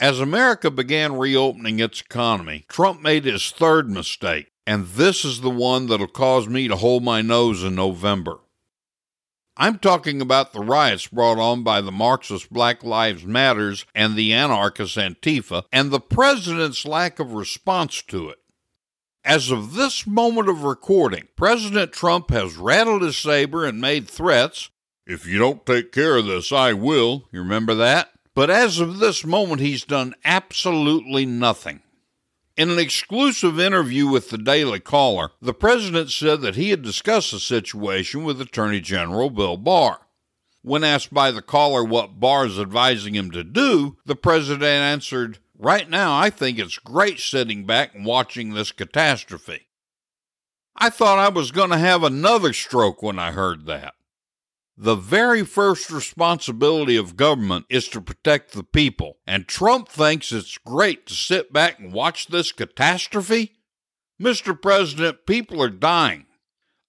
As 0.00 0.18
America 0.18 0.68
began 0.68 1.16
reopening 1.16 1.78
its 1.78 2.00
economy, 2.00 2.66
Trump 2.68 3.00
made 3.00 3.26
his 3.26 3.48
third 3.52 3.88
mistake, 3.88 4.48
and 4.66 4.88
this 4.88 5.24
is 5.24 5.40
the 5.40 5.50
one 5.50 5.86
that'll 5.86 6.08
cause 6.08 6.48
me 6.48 6.66
to 6.66 6.74
hold 6.74 7.04
my 7.04 7.22
nose 7.22 7.62
in 7.62 7.76
November. 7.76 8.40
I'm 9.58 9.78
talking 9.78 10.20
about 10.20 10.52
the 10.52 10.60
riots 10.60 11.06
brought 11.06 11.38
on 11.38 11.62
by 11.62 11.80
the 11.80 11.92
Marxist 11.92 12.52
Black 12.52 12.84
Lives 12.84 13.24
Matters 13.24 13.86
and 13.94 14.14
the 14.14 14.34
anarchist 14.34 14.98
Antifa, 14.98 15.64
and 15.72 15.90
the 15.90 16.00
president's 16.00 16.84
lack 16.84 17.18
of 17.18 17.32
response 17.32 18.02
to 18.02 18.28
it. 18.28 18.38
As 19.24 19.50
of 19.50 19.72
this 19.72 20.06
moment 20.06 20.50
of 20.50 20.62
recording, 20.62 21.28
President 21.36 21.92
Trump 21.92 22.30
has 22.30 22.56
rattled 22.56 23.00
his 23.00 23.16
saber 23.16 23.64
and 23.64 23.80
made 23.80 24.08
threats. 24.08 24.68
If 25.06 25.26
you 25.26 25.38
don't 25.38 25.64
take 25.64 25.90
care 25.90 26.16
of 26.16 26.26
this, 26.26 26.52
I 26.52 26.74
will. 26.74 27.24
You 27.32 27.40
remember 27.40 27.74
that? 27.76 28.10
But 28.34 28.50
as 28.50 28.78
of 28.78 28.98
this 28.98 29.24
moment, 29.24 29.62
he's 29.62 29.84
done 29.84 30.14
absolutely 30.22 31.24
nothing. 31.24 31.80
In 32.56 32.70
an 32.70 32.78
exclusive 32.78 33.60
interview 33.60 34.06
with 34.06 34.30
the 34.30 34.38
Daily 34.38 34.80
Caller, 34.80 35.32
the 35.42 35.52
president 35.52 36.10
said 36.10 36.40
that 36.40 36.56
he 36.56 36.70
had 36.70 36.80
discussed 36.80 37.32
the 37.32 37.38
situation 37.38 38.24
with 38.24 38.40
Attorney 38.40 38.80
General 38.80 39.28
Bill 39.28 39.58
Barr. 39.58 40.00
When 40.62 40.82
asked 40.82 41.12
by 41.12 41.30
the 41.32 41.42
caller 41.42 41.84
what 41.84 42.18
Barr 42.18 42.46
is 42.46 42.58
advising 42.58 43.14
him 43.14 43.30
to 43.32 43.44
do, 43.44 43.98
the 44.06 44.16
president 44.16 44.64
answered, 44.64 45.38
Right 45.58 45.88
now, 45.88 46.18
I 46.18 46.30
think 46.30 46.58
it's 46.58 46.78
great 46.78 47.20
sitting 47.20 47.66
back 47.66 47.94
and 47.94 48.06
watching 48.06 48.54
this 48.54 48.72
catastrophe. 48.72 49.68
I 50.74 50.88
thought 50.88 51.18
I 51.18 51.28
was 51.28 51.50
going 51.50 51.70
to 51.70 51.78
have 51.78 52.02
another 52.02 52.54
stroke 52.54 53.02
when 53.02 53.18
I 53.18 53.32
heard 53.32 53.66
that. 53.66 53.95
The 54.78 54.94
very 54.94 55.42
first 55.42 55.90
responsibility 55.90 56.98
of 56.98 57.16
government 57.16 57.64
is 57.70 57.88
to 57.88 58.00
protect 58.02 58.52
the 58.52 58.62
people, 58.62 59.16
and 59.26 59.48
Trump 59.48 59.88
thinks 59.88 60.32
it's 60.32 60.58
great 60.58 61.06
to 61.06 61.14
sit 61.14 61.50
back 61.50 61.78
and 61.78 61.94
watch 61.94 62.26
this 62.26 62.52
catastrophe? 62.52 63.54
Mr. 64.20 64.60
President, 64.60 65.24
people 65.26 65.62
are 65.62 65.70
dying. 65.70 66.26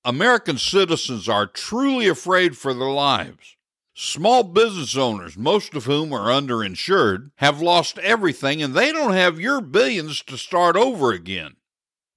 American 0.04 0.58
citizens 0.58 1.30
are 1.30 1.48
truly 1.48 2.10
afraid 2.10 2.58
for 2.58 2.74
their 2.74 2.90
lives. 2.90 3.56
Small 3.94 4.44
business 4.44 4.98
owners, 4.98 5.38
most 5.38 5.74
of 5.74 5.86
whom 5.86 6.12
are 6.12 6.30
underinsured, 6.30 7.32
have 7.38 7.62
lost 7.62 7.98
everything 8.00 8.62
and 8.62 8.74
they 8.74 8.92
don't 8.92 9.14
have 9.14 9.40
your 9.40 9.62
billions 9.62 10.22
to 10.24 10.38
start 10.38 10.76
over 10.76 11.14
again. 11.14 11.56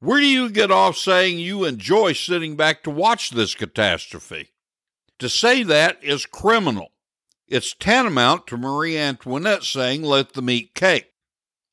Where 0.00 0.18
do 0.18 0.26
you 0.26 0.50
get 0.50 0.72
off 0.72 0.96
saying 0.96 1.38
you 1.38 1.64
enjoy 1.64 2.12
sitting 2.12 2.56
back 2.56 2.82
to 2.82 2.90
watch 2.90 3.30
this 3.30 3.54
catastrophe? 3.54 4.50
To 5.20 5.28
say 5.28 5.62
that 5.64 6.02
is 6.02 6.24
criminal. 6.24 6.92
It's 7.46 7.74
tantamount 7.74 8.46
to 8.46 8.56
Marie 8.56 8.96
Antoinette 8.96 9.64
saying, 9.64 10.02
let 10.02 10.32
them 10.32 10.48
eat 10.48 10.74
cake. 10.74 11.12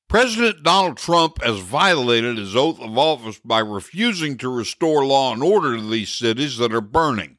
President 0.10 0.64
Donald 0.64 0.98
Trump 0.98 1.42
has 1.42 1.60
violated 1.60 2.38
his 2.38 2.58
oath 2.58 2.80
of 2.82 2.98
office 2.98 3.40
by 3.40 3.60
refusing 3.60 4.38
to 4.38 4.50
restore 4.50 5.06
law 5.06 5.32
and 5.32 5.42
order 5.42 5.78
to 5.78 5.90
these 5.90 6.10
cities 6.10 6.58
that 6.58 6.74
are 6.74 6.82
burning. 6.82 7.38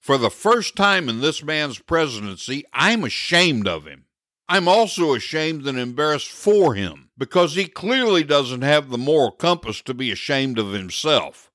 For 0.00 0.18
the 0.18 0.28
first 0.28 0.74
time 0.74 1.08
in 1.08 1.20
this 1.20 1.42
man's 1.42 1.78
presidency, 1.78 2.64
I'm 2.72 3.04
ashamed 3.04 3.68
of 3.68 3.86
him. 3.86 4.06
I'm 4.48 4.66
also 4.66 5.14
ashamed 5.14 5.68
and 5.68 5.78
embarrassed 5.78 6.30
for 6.30 6.74
him 6.74 7.10
because 7.16 7.54
he 7.54 7.66
clearly 7.66 8.24
doesn't 8.24 8.62
have 8.62 8.90
the 8.90 8.98
moral 8.98 9.30
compass 9.30 9.80
to 9.82 9.94
be 9.94 10.10
ashamed 10.10 10.58
of 10.58 10.72
himself. 10.72 11.52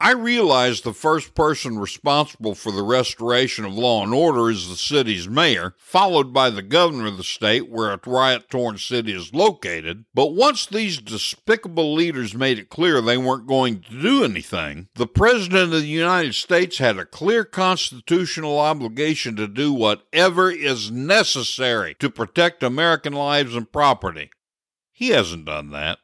I 0.00 0.10
realize 0.10 0.80
the 0.80 0.92
first 0.92 1.34
person 1.34 1.78
responsible 1.78 2.56
for 2.56 2.72
the 2.72 2.82
restoration 2.82 3.64
of 3.64 3.74
law 3.74 4.02
and 4.02 4.12
order 4.12 4.50
is 4.50 4.68
the 4.68 4.76
city's 4.76 5.28
mayor, 5.28 5.74
followed 5.78 6.32
by 6.32 6.50
the 6.50 6.62
governor 6.62 7.06
of 7.06 7.16
the 7.16 7.24
state 7.24 7.70
where 7.70 7.92
a 7.92 8.00
riot 8.04 8.50
torn 8.50 8.76
city 8.76 9.12
is 9.12 9.32
located. 9.32 10.04
But 10.12 10.34
once 10.34 10.66
these 10.66 10.98
despicable 10.98 11.94
leaders 11.94 12.34
made 12.34 12.58
it 12.58 12.70
clear 12.70 13.00
they 13.00 13.16
weren't 13.16 13.46
going 13.46 13.82
to 13.82 14.02
do 14.02 14.24
anything, 14.24 14.88
the 14.96 15.06
President 15.06 15.72
of 15.72 15.82
the 15.82 15.86
United 15.86 16.34
States 16.34 16.78
had 16.78 16.98
a 16.98 17.06
clear 17.06 17.44
constitutional 17.44 18.58
obligation 18.58 19.36
to 19.36 19.46
do 19.46 19.72
whatever 19.72 20.50
is 20.50 20.90
necessary 20.90 21.94
to 22.00 22.10
protect 22.10 22.64
American 22.64 23.12
lives 23.12 23.54
and 23.54 23.70
property. 23.70 24.30
He 24.92 25.10
hasn't 25.10 25.44
done 25.44 25.70
that. 25.70 25.98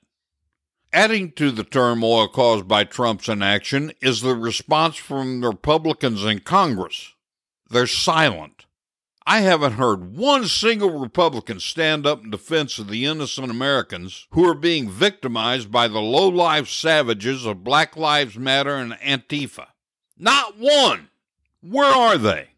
Adding 0.92 1.32
to 1.32 1.52
the 1.52 1.62
turmoil 1.62 2.26
caused 2.26 2.66
by 2.66 2.82
Trump's 2.82 3.28
inaction 3.28 3.92
is 4.00 4.22
the 4.22 4.34
response 4.34 4.96
from 4.96 5.40
the 5.40 5.48
Republicans 5.48 6.24
in 6.24 6.40
Congress. 6.40 7.14
They're 7.68 7.86
silent. 7.86 8.66
I 9.24 9.42
haven't 9.42 9.74
heard 9.74 10.16
one 10.16 10.46
single 10.46 10.98
Republican 10.98 11.60
stand 11.60 12.06
up 12.06 12.24
in 12.24 12.30
defense 12.30 12.80
of 12.80 12.88
the 12.88 13.04
innocent 13.04 13.52
Americans 13.52 14.26
who 14.32 14.44
are 14.48 14.54
being 14.54 14.90
victimized 14.90 15.70
by 15.70 15.86
the 15.86 16.00
low 16.00 16.28
life 16.28 16.68
savages 16.68 17.46
of 17.46 17.62
Black 17.62 17.96
Lives 17.96 18.36
Matter 18.36 18.74
and 18.74 18.94
Antifa. 18.94 19.68
Not 20.18 20.58
one! 20.58 21.10
Where 21.60 21.92
are 21.92 22.18
they? 22.18 22.48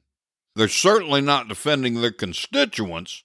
They're 0.54 0.68
certainly 0.68 1.20
not 1.20 1.48
defending 1.48 2.00
their 2.00 2.12
constituents, 2.12 3.24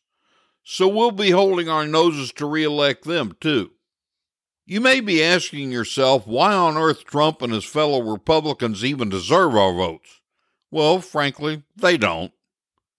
so 0.64 0.90
we'll 0.90 1.12
be 1.12 1.30
holding 1.30 1.70
our 1.70 1.88
noses 1.88 2.34
to 2.34 2.46
reelect 2.46 3.06
them, 3.06 3.38
too. 3.40 3.72
You 4.70 4.82
may 4.82 5.00
be 5.00 5.24
asking 5.24 5.72
yourself 5.72 6.28
why 6.28 6.54
on 6.54 6.76
earth 6.76 7.06
Trump 7.06 7.42
and 7.42 7.54
his 7.54 7.64
fellow 7.64 8.02
Republicans 8.02 8.84
even 8.84 9.08
deserve 9.08 9.56
our 9.56 9.74
votes. 9.74 10.20
Well, 10.70 11.00
frankly, 11.00 11.64
they 11.78 11.96
don't. 11.96 12.34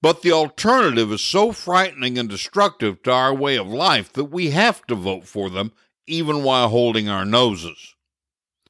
But 0.01 0.23
the 0.23 0.33
alternative 0.33 1.13
is 1.13 1.21
so 1.21 1.53
frightening 1.53 2.17
and 2.17 2.27
destructive 2.27 3.03
to 3.03 3.13
our 3.13 3.35
way 3.35 3.57
of 3.57 3.67
life 3.67 4.11
that 4.15 4.25
we 4.27 4.49
have 4.51 4.87
to 4.87 4.95
vote 4.95 5.27
for 5.27 5.51
them, 5.51 5.73
even 6.07 6.43
while 6.43 6.71
holding 6.71 7.11
our 7.11 7.27
noses. 7.27 7.95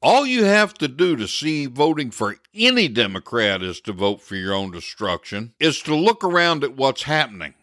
All 0.01 0.25
you 0.25 0.43
have 0.43 0.73
to 0.75 0.89
do 0.89 1.15
to 1.15 1.27
see 1.27 1.67
voting 1.67 2.11
for 2.11 2.35
any 2.53 2.89
Democrat 2.89 3.63
is 3.63 3.79
to 3.81 3.93
vote 3.93 4.21
for 4.21 4.35
your 4.35 4.53
own 4.53 4.71
destruction, 4.71 5.53
is 5.57 5.81
to 5.83 5.95
look 5.95 6.21
around 6.21 6.65
at 6.65 6.75
what's 6.75 7.03
happening. 7.03 7.53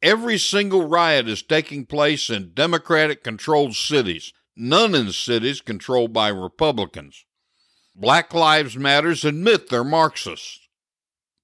Every 0.00 0.38
single 0.38 0.86
riot 0.86 1.26
is 1.26 1.42
taking 1.42 1.86
place 1.86 2.30
in 2.30 2.52
Democratic 2.54 3.24
controlled 3.24 3.74
cities, 3.74 4.32
none 4.60 4.94
in 4.94 5.10
cities 5.10 5.60
controlled 5.60 6.12
by 6.12 6.28
Republicans. 6.28 7.24
Black 7.96 8.32
Lives 8.32 8.76
Matters 8.76 9.24
admit 9.24 9.68
they're 9.68 9.82
Marxists. 9.82 10.68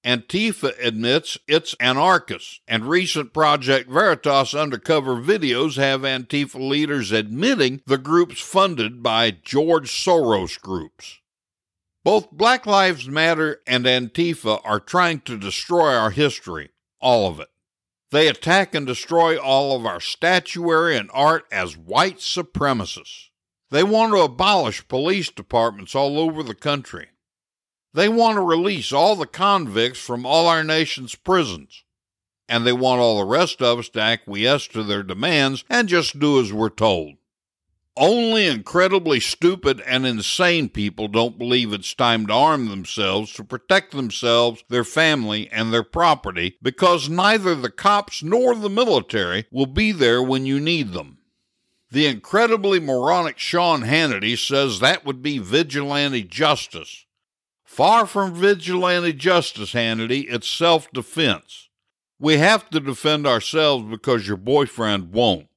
Antifa 0.04 0.73
admits 0.80 1.37
it's 1.49 1.75
anarchist, 1.80 2.61
and 2.68 2.88
recent 2.88 3.32
Project 3.32 3.90
Veritas 3.90 4.54
undercover 4.54 5.16
videos 5.16 5.76
have 5.76 6.02
Antifa 6.02 6.61
leaders 6.61 7.11
admitting 7.11 7.82
the 7.87 7.99
groups 7.99 8.40
funded 8.40 9.02
by 9.02 9.32
George 9.32 9.90
Soros 9.90 10.61
groups. 10.61 11.18
Both 12.04 12.30
Black 12.30 12.66
Lives 12.66 13.08
Matter 13.08 13.62
and 13.66 13.85
Antifa 13.85 14.61
are 14.64 14.78
trying 14.78 15.23
to 15.23 15.37
destroy 15.37 15.92
our 15.92 16.11
history, 16.11 16.70
all 17.00 17.28
of 17.28 17.40
it. 17.40 17.49
They 18.12 18.28
attack 18.28 18.75
and 18.75 18.86
destroy 18.86 19.36
all 19.36 19.76
of 19.76 19.84
our 19.84 20.00
statuary 20.00 20.96
and 20.96 21.10
art 21.12 21.44
as 21.50 21.76
white 21.76 22.18
supremacists. 22.18 23.30
They 23.70 23.82
want 23.82 24.12
to 24.12 24.20
abolish 24.20 24.86
police 24.86 25.30
departments 25.30 25.94
all 25.94 26.18
over 26.18 26.42
the 26.42 26.54
country. 26.54 27.08
They 27.92 28.08
want 28.08 28.36
to 28.36 28.42
release 28.42 28.92
all 28.92 29.16
the 29.16 29.26
convicts 29.26 29.98
from 29.98 30.25
all 30.25 30.46
our 30.46 30.62
nation's 30.62 31.14
prisons. 31.14 31.82
And 32.48 32.64
they 32.64 32.72
want 32.72 33.00
all 33.00 33.18
the 33.18 33.25
rest 33.25 33.60
of 33.60 33.80
us 33.80 33.88
to 33.90 34.00
acquiesce 34.00 34.68
to 34.68 34.84
their 34.84 35.02
demands 35.02 35.64
and 35.68 35.88
just 35.88 36.20
do 36.20 36.40
as 36.40 36.52
we're 36.52 36.68
told. 36.68 37.14
Only 37.98 38.46
incredibly 38.46 39.20
stupid 39.20 39.80
and 39.86 40.06
insane 40.06 40.68
people 40.68 41.08
don't 41.08 41.38
believe 41.38 41.72
it's 41.72 41.94
time 41.94 42.26
to 42.26 42.32
arm 42.34 42.68
themselves 42.68 43.32
to 43.34 43.44
protect 43.44 43.92
themselves, 43.92 44.62
their 44.68 44.84
family, 44.84 45.48
and 45.50 45.72
their 45.72 45.82
property 45.82 46.58
because 46.60 47.08
neither 47.08 47.54
the 47.54 47.70
cops 47.70 48.22
nor 48.22 48.54
the 48.54 48.68
military 48.68 49.46
will 49.50 49.66
be 49.66 49.92
there 49.92 50.22
when 50.22 50.44
you 50.44 50.60
need 50.60 50.92
them. 50.92 51.18
The 51.90 52.06
incredibly 52.06 52.80
moronic 52.80 53.38
Sean 53.38 53.82
Hannity 53.82 54.36
says 54.36 54.80
that 54.80 55.06
would 55.06 55.22
be 55.22 55.38
vigilante 55.38 56.22
justice. 56.22 57.06
Far 57.64 58.06
from 58.06 58.34
vigilante 58.34 59.14
justice, 59.14 59.72
Hannity, 59.72 60.26
it's 60.28 60.48
self 60.48 60.90
defense. 60.92 61.70
We 62.18 62.36
have 62.36 62.68
to 62.70 62.80
defend 62.80 63.26
ourselves 63.26 63.86
because 63.88 64.28
your 64.28 64.36
boyfriend 64.36 65.12
won't. 65.12 65.48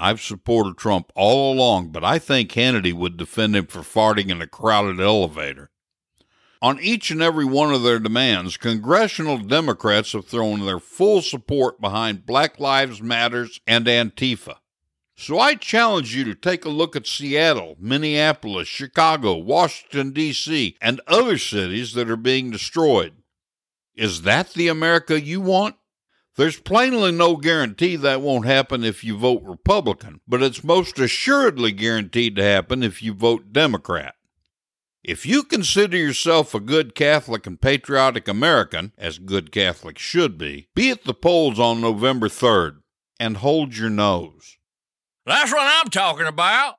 I've 0.00 0.22
supported 0.22 0.78
Trump 0.78 1.12
all 1.14 1.52
along, 1.52 1.88
but 1.88 2.02
I 2.02 2.18
think 2.18 2.50
Hannity 2.50 2.94
would 2.94 3.18
defend 3.18 3.54
him 3.54 3.66
for 3.66 3.80
farting 3.80 4.30
in 4.30 4.40
a 4.40 4.46
crowded 4.46 4.98
elevator. 4.98 5.70
On 6.62 6.80
each 6.80 7.10
and 7.10 7.20
every 7.20 7.44
one 7.44 7.72
of 7.72 7.82
their 7.82 7.98
demands, 7.98 8.56
congressional 8.56 9.36
Democrats 9.36 10.12
have 10.12 10.26
thrown 10.26 10.64
their 10.64 10.78
full 10.78 11.20
support 11.20 11.80
behind 11.80 12.24
Black 12.24 12.58
Lives 12.58 13.02
Matters 13.02 13.60
and 13.66 13.84
Antifa. 13.84 14.56
So 15.16 15.38
I 15.38 15.54
challenge 15.54 16.14
you 16.14 16.24
to 16.24 16.34
take 16.34 16.64
a 16.64 16.70
look 16.70 16.96
at 16.96 17.06
Seattle, 17.06 17.76
Minneapolis, 17.78 18.68
Chicago, 18.68 19.36
Washington, 19.36 20.12
D.C., 20.12 20.78
and 20.80 21.02
other 21.06 21.36
cities 21.36 21.92
that 21.92 22.08
are 22.08 22.16
being 22.16 22.50
destroyed. 22.50 23.12
Is 23.94 24.22
that 24.22 24.54
the 24.54 24.68
America 24.68 25.20
you 25.20 25.42
want? 25.42 25.76
There's 26.40 26.58
plainly 26.58 27.12
no 27.12 27.36
guarantee 27.36 27.96
that 27.96 28.22
won't 28.22 28.46
happen 28.46 28.82
if 28.82 29.04
you 29.04 29.14
vote 29.18 29.42
Republican, 29.44 30.22
but 30.26 30.42
it's 30.42 30.64
most 30.64 30.98
assuredly 30.98 31.70
guaranteed 31.70 32.34
to 32.36 32.42
happen 32.42 32.82
if 32.82 33.02
you 33.02 33.12
vote 33.12 33.52
Democrat. 33.52 34.14
If 35.04 35.26
you 35.26 35.42
consider 35.42 35.98
yourself 35.98 36.54
a 36.54 36.60
good 36.60 36.94
Catholic 36.94 37.46
and 37.46 37.60
patriotic 37.60 38.26
American, 38.26 38.94
as 38.96 39.18
good 39.18 39.52
Catholics 39.52 40.00
should 40.00 40.38
be, 40.38 40.70
be 40.74 40.88
at 40.88 41.04
the 41.04 41.12
polls 41.12 41.60
on 41.60 41.82
November 41.82 42.28
3rd 42.28 42.78
and 43.18 43.36
hold 43.36 43.76
your 43.76 43.90
nose. 43.90 44.56
That's 45.26 45.52
what 45.52 45.70
I'm 45.70 45.90
talking 45.90 46.26
about. 46.26 46.76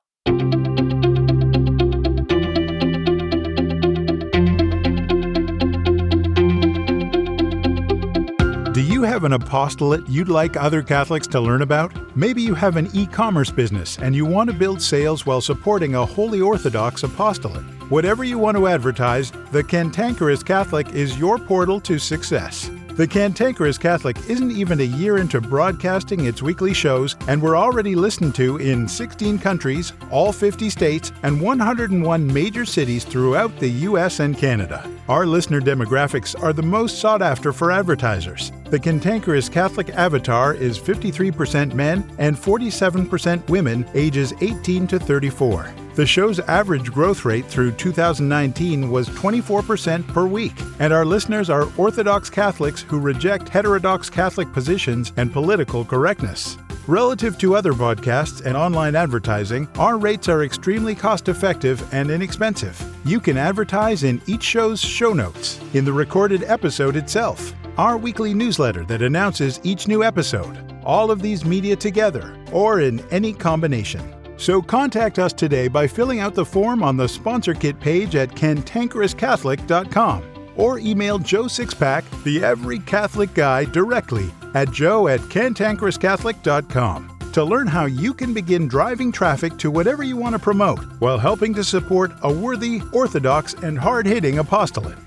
You 9.02 9.08
have 9.08 9.24
an 9.24 9.32
apostolate 9.32 10.08
you'd 10.08 10.28
like 10.28 10.56
other 10.56 10.80
Catholics 10.80 11.26
to 11.26 11.40
learn 11.40 11.62
about? 11.62 11.92
Maybe 12.16 12.40
you 12.40 12.54
have 12.54 12.76
an 12.76 12.88
e 12.94 13.04
commerce 13.04 13.50
business 13.50 13.98
and 13.98 14.14
you 14.14 14.24
want 14.24 14.48
to 14.48 14.54
build 14.54 14.80
sales 14.80 15.26
while 15.26 15.40
supporting 15.40 15.96
a 15.96 16.06
Holy 16.06 16.40
Orthodox 16.40 17.02
apostolate. 17.02 17.64
Whatever 17.90 18.22
you 18.22 18.38
want 18.38 18.56
to 18.56 18.68
advertise, 18.68 19.32
the 19.50 19.64
Cantankerous 19.64 20.44
Catholic 20.44 20.88
is 20.90 21.18
your 21.18 21.36
portal 21.36 21.80
to 21.80 21.98
success. 21.98 22.70
The 22.94 23.08
Cantankerous 23.08 23.78
Catholic 23.78 24.18
isn't 24.28 24.50
even 24.50 24.80
a 24.80 24.84
year 24.84 25.16
into 25.16 25.40
broadcasting 25.40 26.26
its 26.26 26.42
weekly 26.42 26.74
shows, 26.74 27.16
and 27.26 27.40
we're 27.40 27.56
already 27.56 27.94
listened 27.94 28.34
to 28.34 28.58
in 28.58 28.86
16 28.86 29.38
countries, 29.38 29.94
all 30.10 30.30
50 30.30 30.68
states, 30.68 31.10
and 31.22 31.40
101 31.40 32.26
major 32.30 32.66
cities 32.66 33.04
throughout 33.04 33.58
the 33.58 33.70
US 33.88 34.20
and 34.20 34.36
Canada. 34.36 34.86
Our 35.08 35.24
listener 35.24 35.62
demographics 35.62 36.38
are 36.42 36.52
the 36.52 36.62
most 36.62 36.98
sought 36.98 37.22
after 37.22 37.50
for 37.50 37.72
advertisers. 37.72 38.52
The 38.64 38.78
Cantankerous 38.78 39.48
Catholic 39.48 39.88
avatar 39.88 40.52
is 40.52 40.78
53% 40.78 41.72
men 41.72 42.04
and 42.18 42.36
47% 42.36 43.48
women 43.48 43.86
ages 43.94 44.34
18 44.42 44.86
to 44.88 44.98
34. 44.98 45.72
The 45.94 46.06
show's 46.06 46.40
average 46.40 46.90
growth 46.90 47.26
rate 47.26 47.44
through 47.44 47.72
2019 47.72 48.90
was 48.90 49.10
24% 49.10 50.08
per 50.08 50.26
week, 50.26 50.54
and 50.78 50.90
our 50.90 51.04
listeners 51.04 51.50
are 51.50 51.68
Orthodox 51.76 52.30
Catholics 52.30 52.80
who 52.80 52.98
reject 52.98 53.46
heterodox 53.50 54.08
Catholic 54.08 54.50
positions 54.54 55.12
and 55.18 55.30
political 55.30 55.84
correctness. 55.84 56.56
Relative 56.86 57.36
to 57.38 57.54
other 57.54 57.74
podcasts 57.74 58.42
and 58.46 58.56
online 58.56 58.96
advertising, 58.96 59.68
our 59.76 59.98
rates 59.98 60.30
are 60.30 60.44
extremely 60.44 60.94
cost 60.94 61.28
effective 61.28 61.86
and 61.92 62.10
inexpensive. 62.10 62.82
You 63.04 63.20
can 63.20 63.36
advertise 63.36 64.02
in 64.02 64.22
each 64.26 64.42
show's 64.42 64.80
show 64.80 65.12
notes, 65.12 65.60
in 65.74 65.84
the 65.84 65.92
recorded 65.92 66.42
episode 66.44 66.96
itself, 66.96 67.52
our 67.76 67.98
weekly 67.98 68.32
newsletter 68.32 68.84
that 68.86 69.02
announces 69.02 69.60
each 69.62 69.86
new 69.86 70.02
episode, 70.02 70.58
all 70.84 71.10
of 71.10 71.20
these 71.20 71.44
media 71.44 71.76
together, 71.76 72.34
or 72.50 72.80
in 72.80 73.00
any 73.10 73.34
combination. 73.34 74.21
So 74.42 74.60
contact 74.60 75.20
us 75.20 75.32
today 75.32 75.68
by 75.68 75.86
filling 75.86 76.18
out 76.18 76.34
the 76.34 76.44
form 76.44 76.82
on 76.82 76.96
the 76.96 77.08
sponsor 77.08 77.54
kit 77.54 77.78
page 77.78 78.16
at 78.16 78.30
cantankerouscatholic.com 78.30 80.24
or 80.56 80.80
email 80.80 81.20
Joe 81.20 81.44
Sixpack, 81.44 82.02
the 82.24 82.42
Every 82.42 82.80
Catholic 82.80 83.32
Guy, 83.34 83.66
directly 83.66 84.32
at 84.54 84.72
joe 84.72 85.06
at 85.06 85.20
cantankerouscatholic.com 85.20 87.18
to 87.32 87.44
learn 87.44 87.68
how 87.68 87.84
you 87.84 88.12
can 88.12 88.34
begin 88.34 88.66
driving 88.66 89.12
traffic 89.12 89.56
to 89.58 89.70
whatever 89.70 90.02
you 90.02 90.16
want 90.16 90.32
to 90.32 90.40
promote 90.40 90.80
while 90.98 91.18
helping 91.18 91.54
to 91.54 91.62
support 91.62 92.10
a 92.22 92.32
worthy, 92.32 92.82
orthodox, 92.92 93.54
and 93.54 93.78
hard 93.78 94.06
hitting 94.06 94.40
apostolate. 94.40 94.98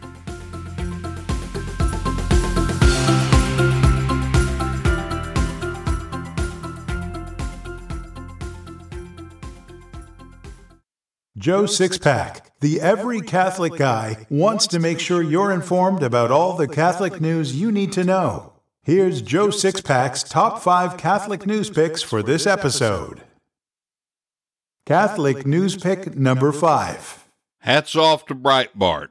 Joe 11.46 11.66
Sixpack, 11.66 12.42
the 12.60 12.82
every 12.82 13.22
Catholic 13.22 13.76
guy, 13.76 14.26
wants 14.32 14.66
to 14.66 14.80
make 14.80 15.00
sure 15.00 15.22
you're 15.22 15.52
informed 15.52 16.02
about 16.02 16.32
all 16.32 16.54
the 16.54 16.68
Catholic 16.68 17.22
news 17.22 17.56
you 17.56 17.72
need 17.72 17.92
to 17.92 18.04
know. 18.04 18.54
Here's 18.82 19.22
Joe 19.22 19.50
Sixpack's 19.50 20.24
top 20.24 20.64
five 20.64 20.98
Catholic 20.98 21.46
news 21.46 21.70
picks 21.70 22.02
for 22.02 22.24
this 22.24 22.48
episode. 22.48 23.22
Catholic 24.88 25.46
news 25.46 25.78
pick 25.78 26.16
number 26.16 26.52
five. 26.52 27.28
Hats 27.60 27.96
off 27.96 28.26
to 28.26 28.34
Breitbart. 28.34 29.10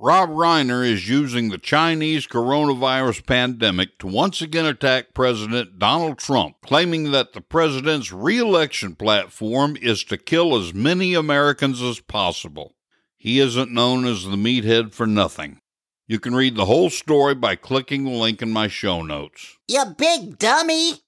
Rob 0.00 0.30
Reiner 0.30 0.88
is 0.88 1.08
using 1.08 1.48
the 1.48 1.58
Chinese 1.58 2.24
coronavirus 2.24 3.26
pandemic 3.26 3.98
to 3.98 4.06
once 4.06 4.40
again 4.40 4.64
attack 4.64 5.12
President 5.12 5.76
Donald 5.80 6.18
Trump, 6.18 6.54
claiming 6.64 7.10
that 7.10 7.32
the 7.32 7.40
president's 7.40 8.12
reelection 8.12 8.94
platform 8.94 9.76
is 9.82 10.04
to 10.04 10.16
kill 10.16 10.56
as 10.56 10.72
many 10.72 11.14
Americans 11.14 11.82
as 11.82 11.98
possible. 11.98 12.76
He 13.16 13.40
isn't 13.40 13.72
known 13.72 14.06
as 14.06 14.22
the 14.22 14.36
meathead 14.36 14.92
for 14.92 15.08
nothing. 15.08 15.58
You 16.06 16.20
can 16.20 16.32
read 16.32 16.54
the 16.54 16.66
whole 16.66 16.90
story 16.90 17.34
by 17.34 17.56
clicking 17.56 18.04
the 18.04 18.12
link 18.12 18.40
in 18.40 18.52
my 18.52 18.68
show 18.68 19.02
notes. 19.02 19.58
You 19.66 19.84
big 19.96 20.38
dummy! 20.38 21.00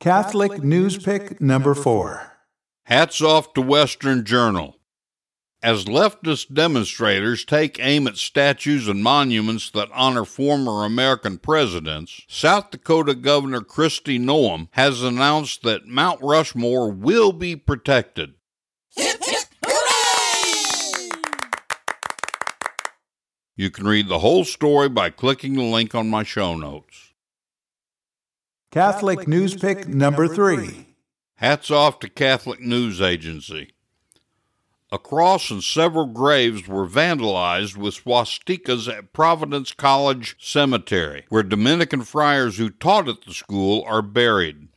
Catholic 0.00 0.64
news 0.64 0.98
pick 0.98 1.40
number 1.40 1.72
four. 1.72 2.32
Hats 2.82 3.22
off 3.22 3.52
to 3.52 3.60
Western 3.60 4.24
Journal. 4.24 4.77
As 5.60 5.86
leftist 5.86 6.54
demonstrators 6.54 7.44
take 7.44 7.80
aim 7.80 8.06
at 8.06 8.16
statues 8.16 8.86
and 8.86 9.02
monuments 9.02 9.70
that 9.72 9.88
honor 9.92 10.24
former 10.24 10.84
American 10.84 11.38
presidents, 11.38 12.22
South 12.28 12.70
Dakota 12.70 13.12
Governor 13.16 13.62
Kristi 13.62 14.20
Noem 14.20 14.68
has 14.72 15.02
announced 15.02 15.62
that 15.64 15.88
Mount 15.88 16.20
Rushmore 16.22 16.92
will 16.92 17.32
be 17.32 17.56
protected. 17.56 18.34
Hip 18.94 19.18
hip 19.24 19.46
hooray! 19.64 21.10
You 23.56 23.70
can 23.70 23.88
read 23.88 24.06
the 24.06 24.20
whole 24.20 24.44
story 24.44 24.88
by 24.88 25.10
clicking 25.10 25.54
the 25.54 25.64
link 25.64 25.92
on 25.92 26.08
my 26.08 26.22
show 26.22 26.54
notes. 26.54 27.14
Catholic 28.70 29.26
news 29.26 29.56
pick 29.56 29.88
number 29.88 30.28
three. 30.28 30.86
Hats 31.38 31.68
off 31.68 31.98
to 31.98 32.08
Catholic 32.08 32.60
News 32.60 33.00
Agency. 33.00 33.72
A 34.90 34.98
cross 34.98 35.50
and 35.50 35.62
several 35.62 36.06
graves 36.06 36.66
were 36.66 36.88
vandalized 36.88 37.76
with 37.76 38.02
swastikas 38.02 38.88
at 38.88 39.12
Providence 39.12 39.72
College 39.72 40.34
Cemetery, 40.40 41.26
where 41.28 41.42
Dominican 41.42 42.04
friars 42.04 42.56
who 42.56 42.70
taught 42.70 43.06
at 43.06 43.20
the 43.26 43.34
school 43.34 43.84
are 43.86 44.00
buried. 44.00 44.68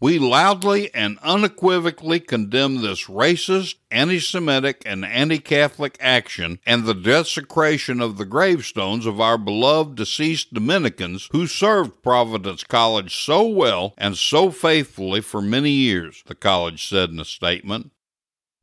We 0.00 0.18
loudly 0.18 0.88
and 0.94 1.18
unequivocally 1.22 2.20
condemn 2.20 2.80
this 2.80 3.04
racist, 3.04 3.74
anti 3.90 4.18
Semitic, 4.18 4.82
and 4.86 5.04
anti 5.04 5.38
Catholic 5.38 5.98
action 6.00 6.58
and 6.64 6.86
the 6.86 6.94
desecration 6.94 8.00
of 8.00 8.16
the 8.16 8.24
gravestones 8.24 9.04
of 9.04 9.20
our 9.20 9.36
beloved 9.36 9.94
deceased 9.94 10.54
Dominicans 10.54 11.28
who 11.32 11.46
served 11.46 12.02
Providence 12.02 12.64
College 12.64 13.14
so 13.14 13.46
well 13.46 13.92
and 13.98 14.16
so 14.16 14.50
faithfully 14.50 15.20
for 15.20 15.42
many 15.42 15.70
years, 15.70 16.22
the 16.24 16.34
college 16.34 16.88
said 16.88 17.10
in 17.10 17.20
a 17.20 17.26
statement. 17.26 17.90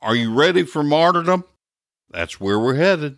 Are 0.02 0.16
you 0.16 0.34
ready 0.34 0.64
for 0.64 0.84
martyrdom? 0.84 1.44
That's 2.10 2.40
where 2.40 2.60
we're 2.60 2.76
headed. 2.76 3.18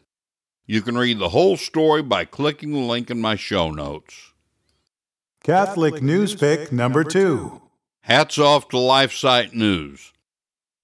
You 0.65 0.81
can 0.81 0.97
read 0.97 1.19
the 1.19 1.29
whole 1.29 1.57
story 1.57 2.01
by 2.01 2.25
clicking 2.25 2.71
the 2.71 2.79
link 2.79 3.09
in 3.09 3.19
my 3.19 3.35
show 3.35 3.71
notes. 3.71 4.33
Catholic 5.43 6.01
news 6.01 6.35
pick 6.35 6.71
number 6.71 7.03
two. 7.03 7.61
Hats 8.01 8.37
off 8.37 8.69
to 8.69 8.77
LifeSite 8.77 9.53
News. 9.53 10.13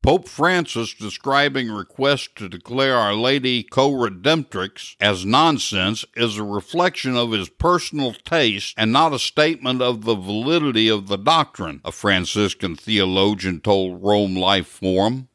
Pope 0.04 0.28
Francis 0.28 0.94
describing 0.94 1.72
request 1.72 2.36
to 2.36 2.48
declare 2.48 2.96
Our 2.96 3.16
Lady 3.16 3.64
co-redemptrix 3.64 4.96
as 5.00 5.26
nonsense 5.26 6.06
is 6.16 6.38
a 6.38 6.44
reflection 6.44 7.16
of 7.16 7.32
his 7.32 7.50
personal 7.50 8.14
taste 8.14 8.76
and 8.78 8.92
not 8.92 9.14
a 9.14 9.20
statement 9.20 9.82
of 9.82 10.06
the 10.06 10.14
validity 10.14 10.90
of 10.90 11.08
the 11.08 11.18
doctrine, 11.18 11.82
a 11.84 11.92
Franciscan 11.92 12.76
theologian 12.76 13.62
told 13.62 14.04
Rome 14.04 14.36
Life 14.36 14.68
Forum. 14.68 15.30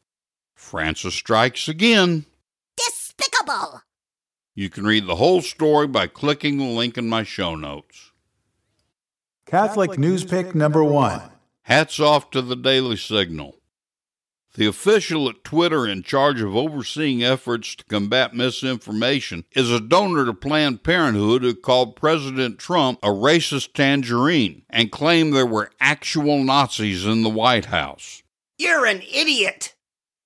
Francis 0.71 1.15
strikes 1.15 1.67
again. 1.67 2.25
Despicable! 2.77 3.81
You 4.55 4.69
can 4.69 4.85
read 4.85 5.05
the 5.05 5.17
whole 5.17 5.41
story 5.41 5.85
by 5.85 6.07
clicking 6.07 6.59
the 6.59 6.63
link 6.63 6.97
in 6.97 7.09
my 7.09 7.23
show 7.23 7.55
notes. 7.55 8.11
Catholic 9.45 9.99
News 9.99 10.23
Pick 10.23 10.55
number 10.55 10.81
one. 10.81 11.23
Hats 11.63 11.99
off 11.99 12.31
to 12.31 12.41
the 12.41 12.55
Daily 12.55 12.95
Signal. 12.95 13.57
The 14.55 14.65
official 14.65 15.27
at 15.27 15.43
Twitter 15.43 15.85
in 15.85 16.03
charge 16.03 16.39
of 16.39 16.55
overseeing 16.55 17.21
efforts 17.21 17.75
to 17.75 17.83
combat 17.83 18.33
misinformation 18.33 19.43
is 19.51 19.69
a 19.69 19.81
donor 19.81 20.23
to 20.23 20.33
Planned 20.33 20.83
Parenthood 20.83 21.41
who 21.41 21.53
called 21.53 21.97
President 21.97 22.59
Trump 22.59 22.97
a 23.03 23.09
racist 23.09 23.73
tangerine 23.73 24.61
and 24.69 24.89
claimed 24.89 25.33
there 25.33 25.45
were 25.45 25.71
actual 25.81 26.41
Nazis 26.41 27.05
in 27.05 27.23
the 27.23 27.29
White 27.29 27.65
House. 27.65 28.23
You're 28.57 28.85
an 28.85 29.01
idiot. 29.01 29.75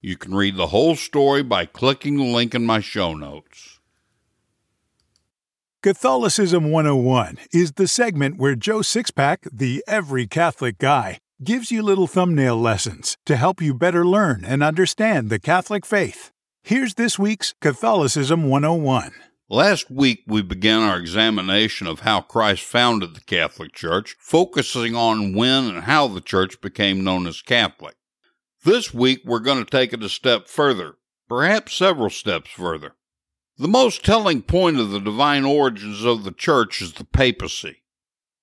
You 0.05 0.17
can 0.17 0.35
read 0.35 0.55
the 0.55 0.67
whole 0.67 0.95
story 0.95 1.41
by 1.41 1.65
clicking 1.65 2.17
the 2.17 2.25
link 2.25 2.53
in 2.53 2.63
my 2.63 2.79
show 2.79 3.15
notes. 3.15 3.79
Catholicism 5.81 6.69
101 6.69 7.39
is 7.51 7.71
the 7.71 7.87
segment 7.87 8.37
where 8.37 8.53
Joe 8.53 8.81
Sixpack, 8.81 9.49
the 9.51 9.83
every 9.87 10.27
Catholic 10.27 10.77
guy, 10.77 11.17
gives 11.43 11.71
you 11.71 11.81
little 11.81 12.05
thumbnail 12.05 12.55
lessons 12.55 13.17
to 13.25 13.35
help 13.35 13.63
you 13.63 13.73
better 13.73 14.05
learn 14.05 14.45
and 14.45 14.61
understand 14.61 15.31
the 15.31 15.39
Catholic 15.39 15.87
faith. 15.87 16.31
Here's 16.61 16.93
this 16.93 17.17
week's 17.17 17.55
Catholicism 17.59 18.47
101. 18.47 19.11
Last 19.49 19.89
week, 19.89 20.21
we 20.27 20.43
began 20.43 20.83
our 20.83 20.99
examination 20.99 21.87
of 21.87 22.01
how 22.01 22.21
Christ 22.21 22.61
founded 22.61 23.15
the 23.15 23.21
Catholic 23.21 23.73
Church, 23.73 24.15
focusing 24.19 24.95
on 24.95 25.33
when 25.33 25.63
and 25.63 25.85
how 25.85 26.07
the 26.07 26.21
Church 26.21 26.61
became 26.61 27.03
known 27.03 27.25
as 27.25 27.41
Catholic. 27.41 27.95
This 28.65 28.91
week, 28.91 29.21
we're 29.23 29.41
going 29.41 29.63
to 29.63 29.69
take 29.69 29.93
it 29.93 30.01
a 30.01 30.09
step 30.09 30.47
further, 30.47 30.95
perhaps 31.29 31.75
several 31.75 32.09
steps 32.09 32.49
further. 32.49 32.95
The 33.59 33.67
most 33.67 34.03
telling 34.03 34.41
point 34.41 34.79
of 34.79 34.89
the 34.89 34.99
divine 34.99 35.45
origins 35.45 36.03
of 36.03 36.23
the 36.23 36.31
Church 36.31 36.81
is 36.81 36.93
the 36.93 37.03
papacy. 37.05 37.83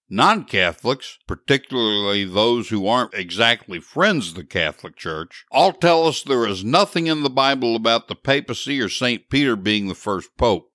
Non 0.09 0.45
Catholics, 0.45 1.19
particularly 1.27 2.25
those 2.25 2.69
who 2.69 2.87
aren't 2.87 3.15
exactly 3.15 3.81
friends 3.81 4.29
of 4.29 4.35
the 4.37 4.45
Catholic 4.45 4.95
Church, 4.95 5.45
all 5.51 5.73
tell 5.73 6.07
us 6.07 6.23
there 6.23 6.47
is 6.47 6.63
nothing 6.63 7.09
in 7.09 7.25
the 7.25 7.29
Bible 7.29 7.75
about 7.75 8.07
the 8.07 8.15
papacy 8.15 8.81
or 8.81 8.89
St. 8.89 9.29
Peter 9.29 9.57
being 9.57 9.89
the 9.89 9.95
first 9.97 10.31
pope. 10.39 10.71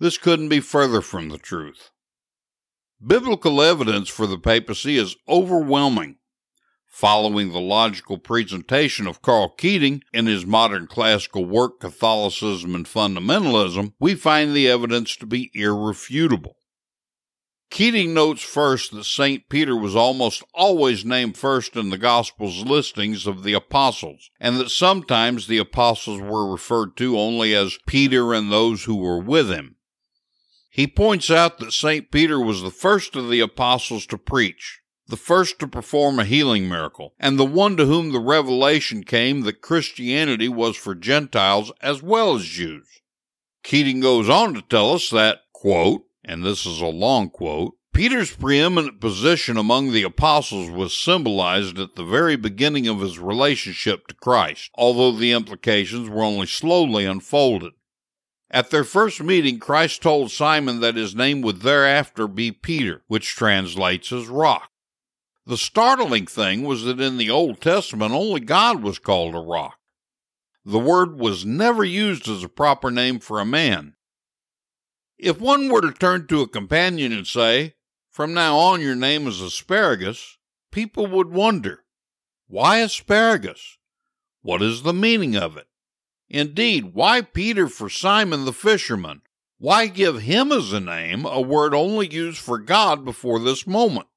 This 0.00 0.18
couldn't 0.18 0.50
be 0.50 0.60
further 0.60 1.00
from 1.00 1.30
the 1.30 1.38
truth. 1.38 1.92
Biblical 3.02 3.62
evidence 3.62 4.10
for 4.10 4.26
the 4.26 4.36
papacy 4.36 4.98
is 4.98 5.16
overwhelming. 5.26 6.18
Following 6.96 7.52
the 7.52 7.60
logical 7.60 8.16
presentation 8.16 9.06
of 9.06 9.20
Karl 9.20 9.50
Keating 9.50 10.02
in 10.14 10.24
his 10.24 10.46
modern 10.46 10.86
classical 10.86 11.44
work 11.44 11.78
Catholicism 11.78 12.74
and 12.74 12.86
Fundamentalism, 12.86 13.92
we 14.00 14.14
find 14.14 14.54
the 14.56 14.66
evidence 14.66 15.14
to 15.16 15.26
be 15.26 15.50
irrefutable. 15.52 16.56
Keating 17.68 18.14
notes 18.14 18.42
first 18.42 18.92
that 18.92 19.04
St. 19.04 19.46
Peter 19.50 19.76
was 19.76 19.94
almost 19.94 20.42
always 20.54 21.04
named 21.04 21.36
first 21.36 21.76
in 21.76 21.90
the 21.90 21.98
Gospel's 21.98 22.64
listings 22.64 23.26
of 23.26 23.42
the 23.42 23.52
apostles, 23.52 24.30
and 24.40 24.56
that 24.56 24.70
sometimes 24.70 25.48
the 25.48 25.58
apostles 25.58 26.22
were 26.22 26.50
referred 26.50 26.96
to 26.96 27.18
only 27.18 27.54
as 27.54 27.78
Peter 27.86 28.32
and 28.32 28.50
those 28.50 28.84
who 28.84 28.96
were 28.96 29.20
with 29.20 29.50
him. 29.50 29.76
He 30.70 30.86
points 30.86 31.30
out 31.30 31.58
that 31.58 31.74
St. 31.74 32.10
Peter 32.10 32.40
was 32.40 32.62
the 32.62 32.70
first 32.70 33.16
of 33.16 33.28
the 33.28 33.40
apostles 33.40 34.06
to 34.06 34.16
preach, 34.16 34.80
the 35.08 35.16
first 35.16 35.58
to 35.60 35.68
perform 35.68 36.18
a 36.18 36.24
healing 36.24 36.68
miracle, 36.68 37.14
and 37.18 37.38
the 37.38 37.44
one 37.44 37.76
to 37.76 37.86
whom 37.86 38.12
the 38.12 38.20
revelation 38.20 39.04
came 39.04 39.42
that 39.42 39.60
Christianity 39.62 40.48
was 40.48 40.76
for 40.76 40.94
Gentiles 40.94 41.72
as 41.80 42.02
well 42.02 42.34
as 42.34 42.44
Jews. 42.44 42.88
Keating 43.62 44.00
goes 44.00 44.28
on 44.28 44.54
to 44.54 44.62
tell 44.62 44.92
us 44.92 45.10
that, 45.10 45.40
quote, 45.52 46.04
and 46.24 46.44
this 46.44 46.66
is 46.66 46.80
a 46.80 46.86
long 46.86 47.30
quote, 47.30 47.74
Peter's 47.92 48.34
preeminent 48.34 49.00
position 49.00 49.56
among 49.56 49.90
the 49.90 50.02
apostles 50.02 50.68
was 50.68 50.92
symbolized 50.92 51.78
at 51.78 51.94
the 51.94 52.04
very 52.04 52.36
beginning 52.36 52.86
of 52.86 53.00
his 53.00 53.18
relationship 53.18 54.06
to 54.06 54.14
Christ, 54.14 54.70
although 54.74 55.12
the 55.12 55.32
implications 55.32 56.08
were 56.08 56.22
only 56.22 56.46
slowly 56.46 57.06
unfolded. 57.06 57.72
At 58.50 58.70
their 58.70 58.84
first 58.84 59.22
meeting, 59.22 59.58
Christ 59.58 60.02
told 60.02 60.30
Simon 60.30 60.80
that 60.80 60.96
his 60.96 61.14
name 61.14 61.40
would 61.40 61.62
thereafter 61.62 62.28
be 62.28 62.52
Peter, 62.52 63.02
which 63.06 63.34
translates 63.34 64.12
as 64.12 64.26
rock. 64.26 64.70
The 65.46 65.56
startling 65.56 66.26
thing 66.26 66.64
was 66.64 66.82
that 66.84 67.00
in 67.00 67.18
the 67.18 67.30
Old 67.30 67.60
Testament, 67.60 68.12
only 68.12 68.40
God 68.40 68.82
was 68.82 68.98
called 68.98 69.36
a 69.36 69.38
rock. 69.38 69.78
The 70.64 70.80
word 70.80 71.20
was 71.20 71.46
never 71.46 71.84
used 71.84 72.28
as 72.28 72.42
a 72.42 72.48
proper 72.48 72.90
name 72.90 73.20
for 73.20 73.38
a 73.38 73.44
man. 73.44 73.94
If 75.16 75.40
one 75.40 75.68
were 75.68 75.82
to 75.82 75.92
turn 75.92 76.26
to 76.26 76.40
a 76.40 76.48
companion 76.48 77.12
and 77.12 77.28
say, 77.28 77.74
From 78.10 78.34
now 78.34 78.58
on 78.58 78.80
your 78.80 78.96
name 78.96 79.28
is 79.28 79.40
asparagus, 79.40 80.36
people 80.72 81.06
would 81.06 81.30
wonder, 81.30 81.84
Why 82.48 82.78
asparagus? 82.78 83.78
What 84.42 84.62
is 84.62 84.82
the 84.82 84.92
meaning 84.92 85.36
of 85.36 85.56
it? 85.56 85.68
Indeed, 86.28 86.92
why 86.92 87.20
Peter 87.20 87.68
for 87.68 87.88
Simon 87.88 88.46
the 88.46 88.52
fisherman? 88.52 89.22
Why 89.58 89.86
give 89.86 90.22
him 90.22 90.50
as 90.50 90.72
a 90.72 90.80
name 90.80 91.24
a 91.24 91.40
word 91.40 91.72
only 91.72 92.08
used 92.12 92.38
for 92.38 92.58
God 92.58 93.04
before 93.04 93.38
this 93.38 93.64
moment? 93.64 94.08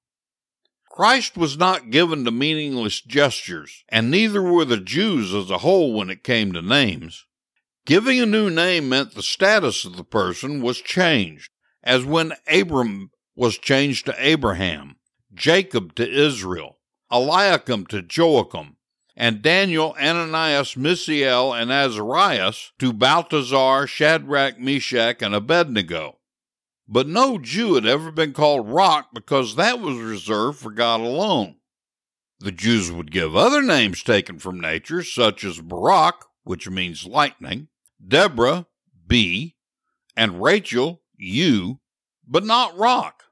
Christ 1.00 1.38
was 1.38 1.58
not 1.58 1.92
given 1.92 2.26
to 2.26 2.32
meaningless 2.32 3.00
gestures, 3.00 3.86
and 3.88 4.12
neither 4.12 4.42
were 4.42 4.66
the 4.66 4.82
Jews 4.82 5.34
as 5.34 5.50
a 5.50 5.60
whole 5.60 5.94
when 5.94 6.10
it 6.10 6.26
came 6.26 6.52
to 6.52 6.62
names. 6.62 7.26
Giving 7.86 8.20
a 8.20 8.26
new 8.26 8.50
name 8.50 8.90
meant 8.90 9.16
the 9.16 9.24
status 9.24 9.86
of 9.86 9.96
the 9.96 10.04
person 10.04 10.62
was 10.62 10.82
changed, 10.82 11.52
as 11.82 12.04
when 12.04 12.34
Abram 12.52 13.12
was 13.34 13.58
changed 13.58 14.08
to 14.08 14.16
Abraham, 14.18 14.98
Jacob 15.34 15.96
to 15.96 16.06
Israel, 16.06 16.80
Eliakim 17.10 17.86
to 17.86 18.06
Joachim, 18.06 18.76
and 19.16 19.42
Daniel, 19.42 19.96
Ananias, 19.98 20.76
Mishael, 20.76 21.54
and 21.54 21.72
Azarias 21.72 22.74
to 22.78 22.92
Balthazar, 22.92 23.88
Shadrach, 23.88 24.60
Meshach, 24.60 25.22
and 25.22 25.34
Abednego. 25.34 26.19
But 26.92 27.08
no 27.08 27.38
Jew 27.38 27.76
had 27.76 27.86
ever 27.86 28.12
been 28.12 28.34
called 28.34 28.68
Rock 28.68 29.10
because 29.14 29.56
that 29.56 29.80
was 29.80 30.00
reserved 30.00 30.58
for 30.58 30.72
God 30.72 31.02
alone. 31.02 31.58
The 32.40 32.52
Jews 32.52 32.92
would 32.92 33.12
give 33.12 33.36
other 33.36 33.62
names 33.62 34.02
taken 34.02 34.40
from 34.40 34.60
nature, 34.60 35.04
such 35.04 35.44
as 35.44 35.62
Barak, 35.62 36.26
which 36.44 36.68
means 36.68 37.06
lightning, 37.06 37.68
Deborah, 38.06 38.66
bee, 39.06 39.56
and 40.18 40.42
Rachel, 40.42 41.04
ewe, 41.16 41.80
but 42.28 42.44
not 42.44 42.76
Rock. 42.76 43.26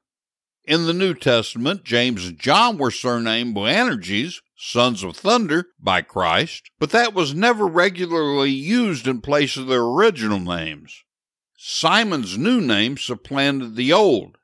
In 0.64 0.86
the 0.86 0.92
New 0.92 1.14
Testament, 1.14 1.82
James 1.82 2.26
and 2.26 2.38
John 2.38 2.78
were 2.78 2.92
surnamed 2.92 3.56
Boanerges, 3.56 4.40
sons 4.56 5.02
of 5.02 5.16
thunder, 5.16 5.66
by 5.80 6.02
Christ, 6.02 6.70
but 6.78 6.90
that 6.90 7.12
was 7.12 7.34
never 7.34 7.66
regularly 7.66 8.50
used 8.50 9.08
in 9.08 9.20
place 9.20 9.56
of 9.56 9.66
their 9.66 9.82
original 9.82 10.38
names. 10.38 11.02
Simon's 11.60 12.38
new 12.38 12.60
name 12.60 12.96
supplanted 12.96 13.74
the 13.74 13.92
old. 13.92 14.38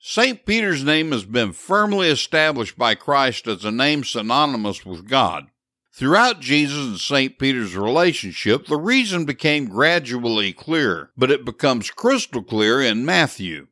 St. 0.00 0.46
Peter's 0.46 0.82
name 0.82 1.12
has 1.12 1.26
been 1.26 1.52
firmly 1.52 2.08
established 2.08 2.78
by 2.78 2.94
Christ 2.94 3.46
as 3.46 3.62
a 3.62 3.70
name 3.70 4.02
synonymous 4.02 4.86
with 4.86 5.06
God. 5.06 5.48
Throughout 5.92 6.40
Jesus 6.40 6.86
and 6.86 6.98
St. 6.98 7.38
Peter's 7.38 7.76
relationship, 7.76 8.64
the 8.64 8.78
reason 8.78 9.26
became 9.26 9.68
gradually 9.68 10.54
clear, 10.54 11.10
but 11.18 11.30
it 11.30 11.44
becomes 11.44 11.90
crystal 11.90 12.42
clear 12.42 12.80
in 12.80 13.04
Matthew. 13.04 13.66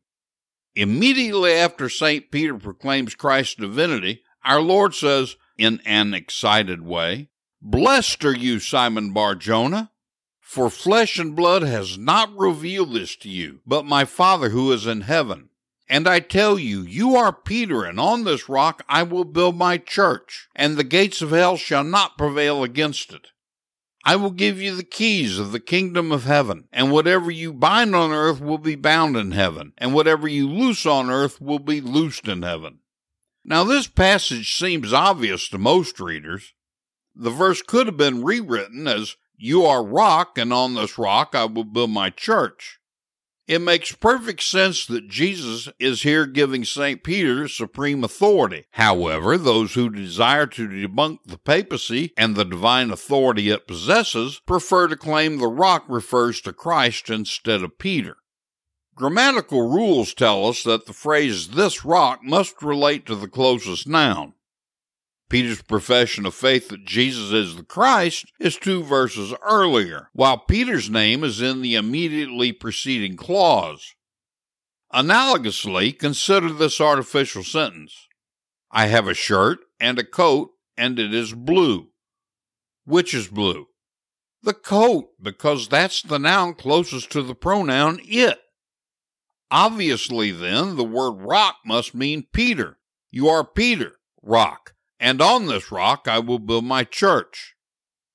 Immediately 0.75 1.55
after 1.55 1.89
St. 1.89 2.31
Peter 2.31 2.59
proclaims 2.59 3.15
Christ's 3.15 3.55
divinity, 3.55 4.23
our 4.45 4.61
Lord 4.61 4.95
says, 4.95 5.37
in 5.57 5.81
an 5.87 6.13
excited 6.13 6.83
way, 6.85 7.31
Blessed 7.63 8.23
are 8.27 8.37
you, 8.37 8.61
Simon 8.61 9.15
Bar 9.15 9.37
Jonah, 9.37 9.93
for 10.51 10.69
flesh 10.69 11.17
and 11.17 11.37
blood 11.37 11.63
has 11.63 11.97
not 11.97 12.37
revealed 12.37 12.93
this 12.93 13.15
to 13.15 13.29
you, 13.29 13.61
but 13.65 13.85
my 13.85 14.05
Father 14.05 14.49
who 14.49 14.73
is 14.73 14.85
in 14.85 15.03
heaven. 15.03 15.49
And 15.89 16.09
I 16.09 16.19
tell 16.19 16.59
you, 16.59 16.83
you 16.83 17.15
are 17.15 17.33
Peter, 17.33 17.85
and 17.85 18.01
on 18.01 18.25
this 18.25 18.49
rock 18.49 18.83
I 18.89 19.05
will 19.05 19.23
build 19.23 19.55
my 19.55 19.79
church, 19.79 20.49
and 20.57 20.77
the 20.77 20.83
gates 20.83 21.23
of 21.23 21.31
hell 21.31 21.57
shall 21.57 21.85
not 21.85 22.19
prevail 22.19 22.65
against 22.65 23.13
it. 23.13 23.29
I 24.05 24.17
will 24.17 24.33
give 24.33 24.61
you 24.61 24.75
the 24.75 24.83
keys 24.83 25.39
of 25.39 25.53
the 25.53 25.61
kingdom 25.61 26.11
of 26.11 26.25
heaven, 26.25 26.67
and 26.73 26.91
whatever 26.91 27.31
you 27.31 27.53
bind 27.53 27.95
on 27.95 28.11
earth 28.11 28.41
will 28.41 28.59
be 28.59 28.75
bound 28.75 29.17
in 29.17 29.31
heaven, 29.31 29.73
and 29.79 29.95
whatever 29.95 30.27
you 30.27 30.49
loose 30.49 30.85
on 30.85 31.11
earth 31.11 31.41
will 31.41 31.61
be 31.61 31.81
loosed 31.81 32.27
in 32.27 32.43
heaven. 32.43 32.81
Now, 33.45 33.63
this 33.63 33.87
passage 33.87 34.59
seems 34.59 34.93
obvious 34.93 35.49
to 35.51 35.59
most 35.59 36.01
readers. 36.01 36.55
The 37.15 37.31
verse 37.31 37.63
could 37.63 37.87
have 37.87 37.97
been 37.97 38.25
rewritten 38.25 38.89
as, 38.89 39.15
You 39.43 39.65
are 39.65 39.83
rock, 39.83 40.37
and 40.37 40.53
on 40.53 40.75
this 40.75 40.99
rock 40.99 41.35
I 41.35 41.47
will 41.47 41.65
build 41.65 41.89
my 41.89 42.11
church. 42.11 42.79
It 43.47 43.61
makes 43.61 43.91
perfect 43.91 44.43
sense 44.43 44.85
that 44.85 45.09
Jesus 45.09 45.67
is 45.79 46.03
here 46.03 46.27
giving 46.27 46.63
St. 46.63 47.03
Peter 47.03 47.49
supreme 47.49 48.05
authority. 48.05 48.67
However, 48.73 49.39
those 49.39 49.73
who 49.73 49.89
desire 49.89 50.47
to 50.49 50.69
debunk 50.69 51.21
the 51.25 51.39
papacy 51.39 52.13
and 52.19 52.37
the 52.37 52.45
divine 52.45 52.91
authority 52.91 53.49
it 53.49 53.67
possesses 53.67 54.43
prefer 54.45 54.89
to 54.89 54.97
claim 54.97 55.39
the 55.39 55.49
rock 55.49 55.87
refers 55.89 56.43
to 56.43 56.53
Christ 56.53 57.09
instead 57.09 57.63
of 57.63 57.79
Peter. 57.79 58.19
Grammatical 58.95 59.71
rules 59.71 60.13
tell 60.13 60.47
us 60.49 60.63
that 60.65 60.85
the 60.85 60.93
phrase 60.93 61.49
this 61.49 61.83
rock 61.83 62.23
must 62.23 62.63
relate 62.63 63.07
to 63.07 63.15
the 63.15 63.27
closest 63.27 63.89
noun. 63.89 64.35
Peter's 65.31 65.63
profession 65.63 66.27
of 66.27 66.35
faith 66.35 66.69
that 66.69 66.85
Jesus 66.85 67.33
is 67.33 67.57
the 67.57 67.63
Christ 67.63 68.33
is 68.41 68.57
two 68.57 68.83
verses 68.83 69.33
earlier, 69.43 70.11
while 70.13 70.37
Peter's 70.37 70.91
name 70.91 71.25
is 71.25 71.41
in 71.41 71.63
the 71.63 71.77
immediately 71.77 72.53
preceding 72.53 73.17
clause. 73.17 73.95
Analogously, 74.93 75.97
consider 75.97 76.53
this 76.53 76.81
artificial 76.81 77.45
sentence 77.45 78.09
I 78.73 78.87
have 78.87 79.07
a 79.07 79.15
shirt 79.15 79.61
and 79.79 79.99
a 79.99 80.05
coat, 80.05 80.51
and 80.77 80.99
it 80.99 81.15
is 81.15 81.33
blue. 81.33 81.89
Which 82.85 83.15
is 83.15 83.29
blue? 83.29 83.69
The 84.43 84.55
coat, 84.55 85.11
because 85.23 85.69
that's 85.69 86.03
the 86.03 86.19
noun 86.19 86.55
closest 86.55 87.11
to 87.13 87.23
the 87.23 87.35
pronoun 87.35 88.01
it. 88.05 88.39
Obviously, 89.51 90.33
then, 90.33 90.77
the 90.77 90.85
word 90.85 91.21
rock 91.21 91.57
must 91.65 91.95
mean 91.95 92.27
Peter. 92.33 92.79
You 93.11 93.29
are 93.29 93.45
Peter, 93.45 93.95
rock, 94.23 94.75
and 95.01 95.21
on 95.21 95.47
this 95.47 95.73
rock 95.73 96.07
I 96.07 96.21
will 96.21 96.39
build 96.39 96.65
my 96.65 96.85
church. 96.85 97.55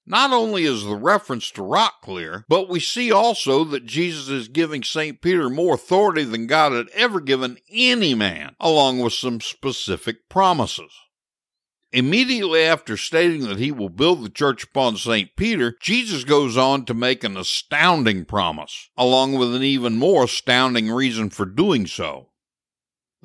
Not 0.07 0.31
only 0.31 0.65
is 0.65 0.83
the 0.83 0.95
reference 0.95 1.49
to 1.51 1.63
rock 1.63 2.03
clear, 2.03 2.45
but 2.47 2.69
we 2.69 2.79
see 2.79 3.11
also 3.11 3.63
that 3.63 3.87
Jesus 3.87 4.29
is 4.29 4.47
giving 4.47 4.83
St. 4.83 5.19
Peter 5.19 5.49
more 5.49 5.73
authority 5.73 6.23
than 6.23 6.45
God 6.45 6.73
had 6.73 6.89
ever 6.89 7.19
given 7.19 7.57
any 7.71 8.13
man, 8.13 8.55
along 8.59 8.99
with 8.99 9.13
some 9.13 9.41
specific 9.41 10.29
promises. 10.29 10.93
Immediately 11.91 12.61
after 12.61 12.97
stating 12.97 13.41
that 13.47 13.57
he 13.57 13.71
will 13.71 13.89
build 13.89 14.23
the 14.23 14.29
church 14.29 14.65
upon 14.65 14.97
St. 14.97 15.35
Peter, 15.35 15.75
Jesus 15.81 16.23
goes 16.23 16.55
on 16.55 16.85
to 16.85 16.93
make 16.93 17.23
an 17.23 17.37
astounding 17.37 18.25
promise, 18.25 18.89
along 18.95 19.33
with 19.33 19.55
an 19.55 19.63
even 19.63 19.97
more 19.97 20.25
astounding 20.25 20.91
reason 20.91 21.31
for 21.31 21.45
doing 21.45 21.87
so. 21.87 22.29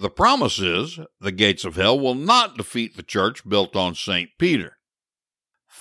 The 0.00 0.08
promise 0.08 0.58
is 0.58 0.98
the 1.20 1.30
gates 1.30 1.66
of 1.66 1.76
hell 1.76 2.00
will 2.00 2.14
not 2.14 2.56
defeat 2.56 2.96
the 2.96 3.02
church 3.02 3.46
built 3.46 3.76
on 3.76 3.94
St. 3.94 4.30
Peter. 4.38 4.78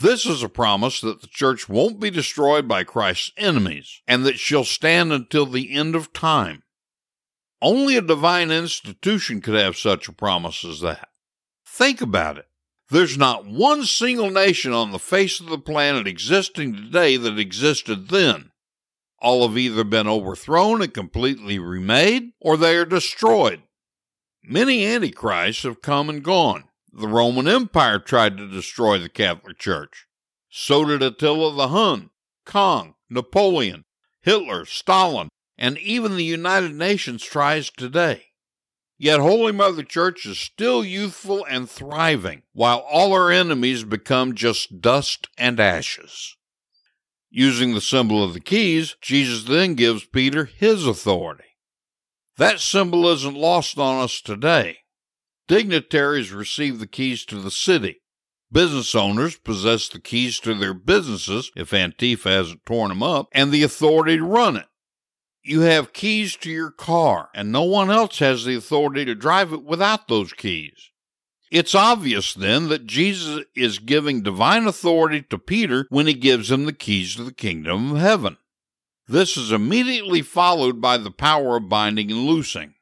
This 0.01 0.25
is 0.25 0.43
a 0.43 0.49
promise 0.49 0.99
that 0.99 1.21
the 1.21 1.27
church 1.27 1.69
won't 1.69 2.01
be 2.01 2.09
destroyed 2.09 2.67
by 2.67 2.83
Christ's 2.83 3.31
enemies, 3.37 4.01
and 4.05 4.25
that 4.25 4.37
she'll 4.37 4.65
stand 4.65 5.13
until 5.13 5.45
the 5.45 5.73
end 5.73 5.95
of 5.95 6.11
time. 6.11 6.63
Only 7.61 7.95
a 7.95 8.01
divine 8.01 8.51
institution 8.51 9.39
could 9.39 9.55
have 9.55 9.77
such 9.77 10.09
a 10.09 10.13
promise 10.13 10.65
as 10.65 10.81
that. 10.81 11.07
Think 11.65 12.01
about 12.01 12.37
it. 12.37 12.47
There's 12.89 13.17
not 13.17 13.45
one 13.45 13.85
single 13.85 14.31
nation 14.31 14.73
on 14.73 14.91
the 14.91 14.99
face 14.99 15.39
of 15.39 15.45
the 15.45 15.57
planet 15.57 16.07
existing 16.07 16.75
today 16.75 17.15
that 17.15 17.39
existed 17.39 18.09
then. 18.09 18.51
All 19.19 19.47
have 19.47 19.57
either 19.57 19.85
been 19.85 20.09
overthrown 20.09 20.81
and 20.81 20.93
completely 20.93 21.57
remade, 21.57 22.31
or 22.41 22.57
they 22.57 22.75
are 22.75 22.85
destroyed. 22.85 23.63
Many 24.43 24.85
antichrists 24.85 25.63
have 25.63 25.81
come 25.81 26.09
and 26.09 26.23
gone. 26.23 26.65
The 26.91 27.07
Roman 27.07 27.47
Empire 27.47 27.99
tried 27.99 28.37
to 28.37 28.47
destroy 28.47 28.97
the 28.97 29.09
Catholic 29.09 29.59
Church. 29.59 30.07
So 30.49 30.85
did 30.85 31.03
Attila 31.03 31.53
the 31.53 31.67
Hun, 31.67 32.09
Kong, 32.45 32.95
Napoleon, 33.09 33.85
Hitler, 34.21 34.65
Stalin, 34.65 35.29
and 35.57 35.77
even 35.77 36.15
the 36.15 36.23
United 36.23 36.73
Nations 36.73 37.23
tries 37.23 37.69
today. 37.69 38.27
Yet 38.97 39.19
Holy 39.19 39.51
Mother 39.51 39.83
Church 39.83 40.25
is 40.25 40.39
still 40.39 40.83
youthful 40.83 41.45
and 41.45 41.69
thriving, 41.69 42.43
while 42.53 42.79
all 42.79 43.15
her 43.15 43.31
enemies 43.31 43.83
become 43.83 44.35
just 44.35 44.81
dust 44.81 45.29
and 45.37 45.59
ashes. 45.59 46.35
Using 47.29 47.73
the 47.73 47.81
symbol 47.81 48.23
of 48.23 48.33
the 48.33 48.39
keys, 48.39 48.95
Jesus 49.01 49.43
then 49.43 49.75
gives 49.75 50.03
Peter 50.05 50.45
his 50.45 50.87
authority. 50.87 51.48
That 52.39 52.61
symbol 52.61 53.05
isn't 53.09 53.35
lost 53.35 53.77
on 53.77 54.01
us 54.01 54.21
today. 54.21 54.77
Dignitaries 55.49 56.31
receive 56.31 56.79
the 56.79 56.87
keys 56.87 57.25
to 57.25 57.35
the 57.35 57.51
city. 57.51 58.01
Business 58.49 58.95
owners 58.95 59.35
possess 59.35 59.89
the 59.89 59.99
keys 59.99 60.39
to 60.39 60.53
their 60.53 60.73
businesses, 60.73 61.51
if 61.57 61.71
Antifa 61.71 62.29
hasn't 62.29 62.65
torn 62.65 62.89
them 62.89 63.03
up, 63.03 63.27
and 63.33 63.51
the 63.51 63.63
authority 63.63 64.15
to 64.15 64.23
run 64.23 64.55
it. 64.55 64.67
You 65.43 65.61
have 65.61 65.91
keys 65.91 66.37
to 66.37 66.49
your 66.49 66.71
car, 66.71 67.27
and 67.35 67.51
no 67.51 67.63
one 67.63 67.91
else 67.91 68.19
has 68.19 68.45
the 68.45 68.55
authority 68.55 69.03
to 69.03 69.15
drive 69.15 69.51
it 69.51 69.65
without 69.65 70.07
those 70.07 70.31
keys. 70.31 70.91
It's 71.51 71.75
obvious 71.75 72.33
then 72.33 72.69
that 72.69 72.85
Jesus 72.85 73.43
is 73.53 73.79
giving 73.79 74.21
divine 74.21 74.65
authority 74.65 75.23
to 75.23 75.37
Peter 75.37 75.87
when 75.89 76.07
he 76.07 76.13
gives 76.13 76.49
him 76.49 76.63
the 76.63 76.71
keys 76.71 77.17
to 77.17 77.23
the 77.25 77.33
kingdom 77.33 77.91
of 77.91 77.99
heaven. 77.99 78.37
This 79.09 79.35
is 79.35 79.51
immediately 79.51 80.21
followed 80.21 80.79
by 80.79 80.97
the 80.97 81.11
power 81.11 81.57
of 81.57 81.67
binding 81.67 82.11
and 82.11 82.25
loosing. 82.25 82.75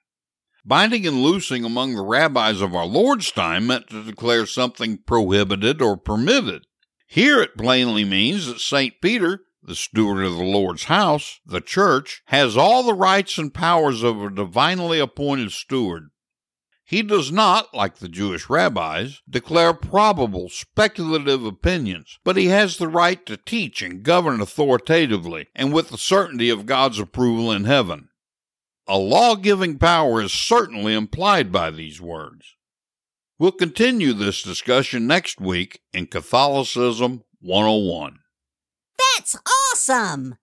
Binding 0.66 1.08
and 1.08 1.24
loosing 1.24 1.63
among 1.63 1.96
the 1.96 2.04
rabbis 2.04 2.62
of 2.62 2.76
our 2.76 2.86
Lord's 2.86 3.32
time 3.32 3.68
meant 3.68 3.90
to 3.90 4.04
declare 4.04 4.46
something 4.46 4.98
prohibited 4.98 5.82
or 5.82 5.96
permitted. 5.98 6.68
Here 7.08 7.42
it 7.42 7.58
plainly 7.58 8.04
means 8.04 8.46
that 8.46 8.60
St. 8.60 8.96
Peter 9.02 9.40
the 9.68 9.76
steward 9.76 10.26
of 10.26 10.38
the 10.38 10.44
Lord's 10.44 10.86
house, 10.86 11.40
the 11.46 11.62
church, 11.62 12.22
has 12.28 12.56
all 12.56 12.84
the 12.84 12.94
rights 12.94 13.38
and 13.38 13.54
powers 13.54 14.02
of 14.02 14.22
a 14.22 14.30
divinely 14.30 15.00
appointed 15.00 15.52
steward. 15.52 16.10
He 16.88 17.04
does 17.04 17.34
not, 17.34 17.73
like 17.73 17.97
the 17.97 18.08
Jewish 18.08 18.50
rabbis, 18.50 19.21
declare 19.30 19.73
probable, 19.73 20.47
speculative 20.47 21.43
opinions, 21.43 22.17
but 22.23 22.38
he 22.38 22.45
has 22.45 22.78
the 22.78 22.88
right 22.88 23.26
to 23.26 23.36
teach 23.36 23.82
and 23.82 24.04
govern 24.04 24.39
authoritatively 24.39 25.47
and 25.54 25.73
with 25.73 25.89
the 25.89 25.97
certainty 25.97 26.50
of 26.50 26.65
God's 26.65 26.97
approval 26.97 27.52
in 27.52 27.65
heaven. 27.65 28.08
A 28.88 28.97
law 28.97 29.36
giving 29.36 29.78
power 29.78 30.21
is 30.21 30.32
certainly 30.32 30.93
implied 30.93 31.52
by 31.52 31.71
these 31.71 32.00
words. 32.00 32.56
We'll 33.38 33.52
continue 33.52 34.13
this 34.13 34.41
discussion 34.41 35.06
next 35.06 35.41
week 35.41 35.82
in 35.91 36.08
Catholicism 36.08 37.26
101. 37.41 38.19
That's 38.97 39.36
awesome! 39.73 40.38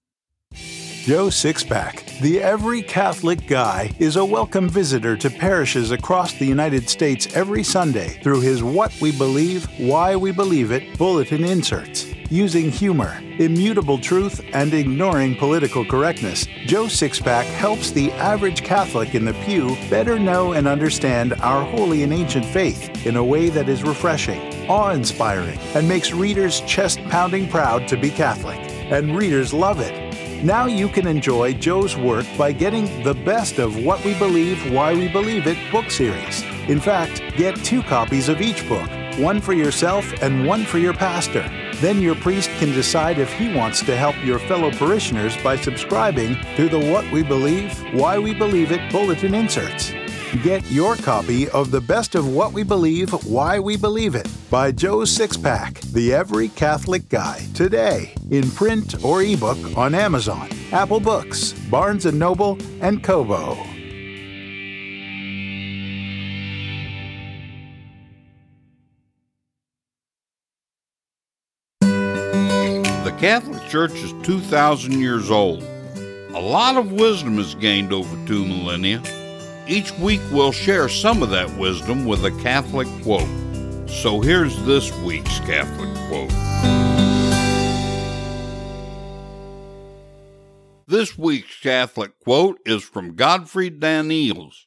Joe 1.04 1.26
Sixpack, 1.26 2.18
the 2.20 2.40
Every 2.40 2.80
Catholic 2.80 3.46
Guy, 3.46 3.90
is 3.98 4.16
a 4.16 4.24
welcome 4.24 4.70
visitor 4.70 5.18
to 5.18 5.28
parishes 5.28 5.90
across 5.90 6.32
the 6.32 6.46
United 6.46 6.88
States 6.88 7.28
every 7.36 7.62
Sunday 7.62 8.18
through 8.22 8.40
his 8.40 8.62
What 8.62 8.98
We 9.02 9.12
Believe, 9.12 9.66
Why 9.78 10.16
We 10.16 10.32
Believe 10.32 10.72
It 10.72 10.96
bulletin 10.96 11.44
inserts. 11.44 12.06
Using 12.30 12.70
humor, 12.70 13.20
immutable 13.36 13.98
truth, 13.98 14.40
and 14.54 14.72
ignoring 14.72 15.36
political 15.36 15.84
correctness, 15.84 16.46
Joe 16.64 16.86
Sixpack 16.86 17.44
helps 17.44 17.90
the 17.90 18.10
average 18.12 18.62
Catholic 18.62 19.14
in 19.14 19.26
the 19.26 19.34
pew 19.44 19.76
better 19.90 20.18
know 20.18 20.52
and 20.52 20.66
understand 20.66 21.34
our 21.34 21.66
holy 21.66 22.02
and 22.02 22.14
ancient 22.14 22.46
faith 22.46 23.04
in 23.04 23.16
a 23.16 23.24
way 23.24 23.50
that 23.50 23.68
is 23.68 23.82
refreshing, 23.82 24.40
awe 24.70 24.92
inspiring, 24.92 25.58
and 25.74 25.86
makes 25.86 26.14
readers 26.14 26.62
chest 26.62 26.98
pounding 27.10 27.46
proud 27.46 27.86
to 27.88 27.98
be 27.98 28.08
Catholic. 28.08 28.58
And 28.90 29.14
readers 29.14 29.52
love 29.52 29.80
it. 29.80 30.03
Now 30.44 30.66
you 30.66 30.90
can 30.90 31.06
enjoy 31.06 31.54
Joe's 31.54 31.96
work 31.96 32.26
by 32.36 32.52
getting 32.52 33.02
the 33.02 33.14
best 33.14 33.58
of 33.58 33.82
What 33.82 34.04
We 34.04 34.12
Believe, 34.18 34.70
Why 34.70 34.92
We 34.92 35.08
Believe 35.08 35.46
It 35.46 35.56
book 35.72 35.90
series. 35.90 36.42
In 36.68 36.78
fact, 36.80 37.22
get 37.38 37.56
two 37.64 37.82
copies 37.82 38.28
of 38.28 38.42
each 38.42 38.68
book, 38.68 38.86
one 39.18 39.40
for 39.40 39.54
yourself 39.54 40.04
and 40.20 40.46
one 40.46 40.66
for 40.66 40.76
your 40.76 40.92
pastor. 40.92 41.48
Then 41.76 41.98
your 41.98 42.14
priest 42.14 42.50
can 42.58 42.72
decide 42.72 43.18
if 43.18 43.32
he 43.32 43.54
wants 43.54 43.80
to 43.86 43.96
help 43.96 44.22
your 44.22 44.38
fellow 44.38 44.70
parishioners 44.70 45.34
by 45.38 45.56
subscribing 45.56 46.36
to 46.56 46.68
the 46.68 46.78
What 46.78 47.10
We 47.10 47.22
Believe, 47.22 47.72
Why 47.94 48.18
We 48.18 48.34
Believe 48.34 48.70
It 48.70 48.92
bulletin 48.92 49.34
inserts. 49.34 49.94
Get 50.42 50.68
your 50.70 50.96
copy 50.96 51.48
of 51.50 51.70
The 51.70 51.80
Best 51.80 52.16
of 52.16 52.26
What 52.28 52.52
We 52.52 52.64
Believe, 52.64 53.12
Why 53.24 53.60
We 53.60 53.76
Believe 53.76 54.14
It 54.16 54.28
by 54.50 54.72
Joe 54.72 54.98
Sixpack, 54.98 55.80
the 55.92 56.12
Every 56.12 56.48
Catholic 56.48 57.08
Guy, 57.08 57.46
today 57.54 58.14
in 58.30 58.50
print 58.50 59.02
or 59.04 59.22
ebook 59.22 59.58
on 59.78 59.94
Amazon, 59.94 60.50
Apple 60.72 60.98
Books, 60.98 61.52
Barnes 61.70 62.04
& 62.04 62.12
Noble, 62.12 62.58
and 62.80 63.02
Kobo. 63.02 63.54
The 71.80 73.14
Catholic 73.18 73.66
Church 73.68 73.92
is 73.92 74.12
2,000 74.24 75.00
years 75.00 75.30
old. 75.30 75.62
A 75.62 76.40
lot 76.40 76.76
of 76.76 76.90
wisdom 76.90 77.38
is 77.38 77.54
gained 77.54 77.92
over 77.92 78.26
two 78.26 78.44
millennia. 78.44 79.00
Each 79.66 79.90
week 79.92 80.20
we'll 80.30 80.52
share 80.52 80.90
some 80.90 81.22
of 81.22 81.30
that 81.30 81.50
wisdom 81.56 82.04
with 82.04 82.22
a 82.26 82.30
Catholic 82.42 82.86
quote. 83.02 83.28
So 83.88 84.20
here's 84.20 84.62
this 84.64 84.94
week's 84.98 85.38
Catholic 85.40 85.88
quote. 86.08 86.30
This 90.86 91.16
week's 91.16 91.58
Catholic 91.60 92.20
quote 92.20 92.58
is 92.66 92.82
from 92.82 93.14
Godfried 93.14 93.80
Danneels. 93.80 94.66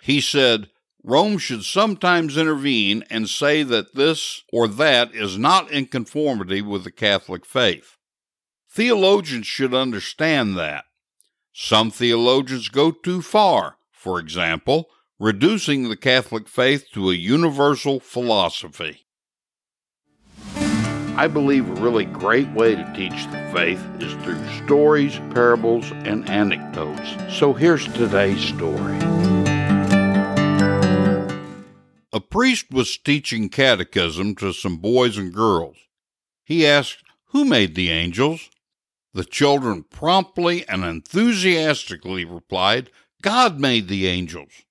He 0.00 0.22
said, 0.22 0.70
Rome 1.02 1.36
should 1.36 1.64
sometimes 1.64 2.38
intervene 2.38 3.04
and 3.10 3.28
say 3.28 3.62
that 3.62 3.94
this 3.94 4.42
or 4.50 4.66
that 4.68 5.14
is 5.14 5.36
not 5.36 5.70
in 5.70 5.84
conformity 5.84 6.62
with 6.62 6.84
the 6.84 6.90
Catholic 6.90 7.44
faith. 7.44 7.98
Theologians 8.70 9.46
should 9.46 9.74
understand 9.74 10.56
that. 10.56 10.86
Some 11.52 11.90
theologians 11.90 12.70
go 12.70 12.90
too 12.90 13.20
far, 13.20 13.76
for 14.00 14.18
example, 14.18 14.88
reducing 15.18 15.90
the 15.90 15.96
Catholic 15.96 16.48
faith 16.48 16.86
to 16.94 17.10
a 17.10 17.14
universal 17.14 18.00
philosophy. 18.00 19.04
I 21.18 21.28
believe 21.30 21.68
a 21.68 21.82
really 21.82 22.06
great 22.06 22.50
way 22.52 22.74
to 22.74 22.92
teach 22.96 23.26
the 23.26 23.50
faith 23.52 23.84
is 24.00 24.14
through 24.24 24.42
stories, 24.64 25.18
parables, 25.34 25.90
and 25.92 26.26
anecdotes. 26.30 27.36
So 27.38 27.52
here's 27.52 27.86
today's 27.92 28.40
story. 28.40 28.96
A 32.10 32.20
priest 32.20 32.70
was 32.70 32.96
teaching 32.96 33.50
catechism 33.50 34.34
to 34.36 34.54
some 34.54 34.78
boys 34.78 35.18
and 35.18 35.30
girls. 35.30 35.76
He 36.42 36.66
asked, 36.66 37.04
Who 37.26 37.44
made 37.44 37.74
the 37.74 37.90
angels? 37.90 38.48
The 39.12 39.24
children 39.24 39.84
promptly 39.90 40.66
and 40.66 40.84
enthusiastically 40.84 42.24
replied, 42.24 42.90
God 43.20 43.60
made 43.60 43.88
the 43.88 44.06
angels. 44.06 44.62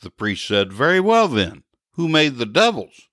The 0.00 0.10
priest 0.10 0.46
said, 0.46 0.72
Very 0.72 1.00
well 1.00 1.28
then, 1.28 1.64
who 1.92 2.08
made 2.08 2.36
the 2.36 2.46
devils? 2.46 3.08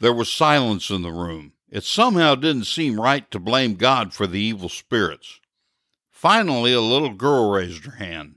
There 0.00 0.12
was 0.12 0.32
silence 0.32 0.90
in 0.90 1.02
the 1.02 1.12
room. 1.12 1.52
It 1.70 1.84
somehow 1.84 2.34
didn't 2.34 2.66
seem 2.66 3.00
right 3.00 3.30
to 3.30 3.38
blame 3.38 3.74
God 3.74 4.12
for 4.12 4.26
the 4.26 4.40
evil 4.40 4.68
spirits. 4.68 5.40
Finally, 6.10 6.72
a 6.72 6.80
little 6.80 7.14
girl 7.14 7.50
raised 7.50 7.84
her 7.84 7.96
hand. 7.96 8.36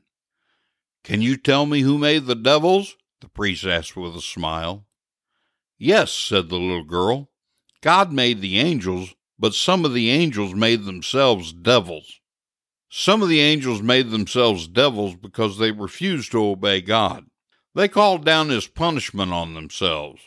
Can 1.03 1.21
you 1.21 1.37
tell 1.37 1.65
me 1.65 1.81
who 1.81 1.97
made 1.97 2.25
the 2.25 2.35
devils? 2.35 2.95
the 3.21 3.29
priest 3.29 3.65
asked 3.65 3.95
with 3.95 4.15
a 4.15 4.21
smile. 4.21 4.85
Yes, 5.77 6.11
said 6.11 6.49
the 6.49 6.57
little 6.57 6.83
girl. 6.83 7.29
God 7.81 8.11
made 8.11 8.41
the 8.41 8.59
angels, 8.59 9.15
but 9.39 9.53
some 9.53 9.85
of 9.85 9.93
the 9.93 10.09
angels 10.09 10.53
made 10.53 10.85
themselves 10.85 11.53
devils. 11.53 12.19
Some 12.89 13.21
of 13.21 13.29
the 13.29 13.41
angels 13.41 13.81
made 13.81 14.11
themselves 14.11 14.67
devils 14.67 15.15
because 15.15 15.57
they 15.57 15.71
refused 15.71 16.31
to 16.31 16.43
obey 16.43 16.81
God. 16.81 17.25
They 17.75 17.87
called 17.87 18.25
down 18.25 18.49
his 18.49 18.67
punishment 18.67 19.31
on 19.31 19.53
themselves. 19.53 20.21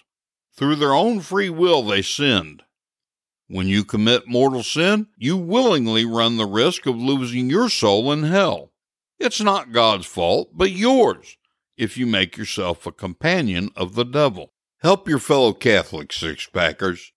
Through 0.56 0.76
their 0.76 0.94
own 0.94 1.20
free 1.20 1.50
will, 1.50 1.82
they 1.82 2.02
sinned. 2.02 2.62
When 3.48 3.66
you 3.66 3.82
commit 3.82 4.28
mortal 4.28 4.62
sin, 4.62 5.08
you 5.16 5.36
willingly 5.36 6.04
run 6.04 6.36
the 6.36 6.46
risk 6.46 6.86
of 6.86 6.96
losing 6.96 7.50
your 7.50 7.68
soul 7.68 8.12
in 8.12 8.24
hell. 8.24 8.70
It's 9.18 9.40
not 9.40 9.72
God's 9.72 10.06
fault, 10.06 10.50
but 10.52 10.70
yours 10.70 11.36
if 11.76 11.96
you 11.96 12.06
make 12.06 12.36
yourself 12.36 12.86
a 12.86 12.92
companion 12.92 13.70
of 13.74 13.94
the 13.94 14.04
devil. 14.04 14.52
Help 14.82 15.08
your 15.08 15.18
fellow 15.18 15.52
Catholic 15.52 16.12
six 16.12 16.46
packers. 16.46 17.12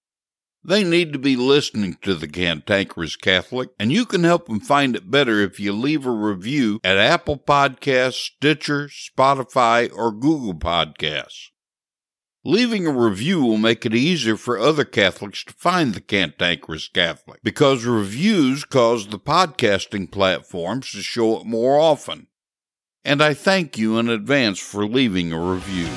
They 0.65 0.83
need 0.83 1.13
to 1.13 1.19
be 1.19 1.35
listening 1.35 1.97
to 2.03 2.15
the 2.15 2.27
Cantankerous 2.27 3.15
Catholic, 3.15 3.69
and 3.77 3.91
you 3.91 4.05
can 4.05 4.23
help 4.23 4.47
them 4.47 4.59
find 4.59 4.95
it 4.95 5.11
better 5.11 5.41
if 5.41 5.59
you 5.59 5.73
leave 5.73 6.05
a 6.05 6.11
review 6.11 6.79
at 6.83 6.97
Apple 6.97 7.37
Podcasts, 7.37 8.31
Stitcher, 8.35 8.87
Spotify, 8.87 9.91
or 9.93 10.11
Google 10.11 10.53
Podcasts. 10.53 11.49
Leaving 12.45 12.85
a 12.85 12.91
review 12.91 13.41
will 13.43 13.57
make 13.57 13.85
it 13.85 13.95
easier 13.95 14.35
for 14.35 14.59
other 14.59 14.83
Catholics 14.85 15.43
to 15.45 15.53
find 15.53 15.93
the 15.93 16.01
Cantankerous 16.01 16.89
Catholic 16.89 17.39
because 17.43 17.85
reviews 17.85 18.65
cause 18.65 19.07
the 19.07 19.19
podcasting 19.19 20.11
platforms 20.11 20.91
to 20.91 21.01
show 21.01 21.39
it 21.39 21.45
more 21.45 21.79
often 21.79 22.27
and 23.05 23.21
I 23.21 23.33
thank 23.33 23.77
you 23.77 23.97
in 23.99 24.09
advance 24.09 24.59
for 24.59 24.85
leaving 24.85 25.33
a 25.33 25.39
review. 25.39 25.89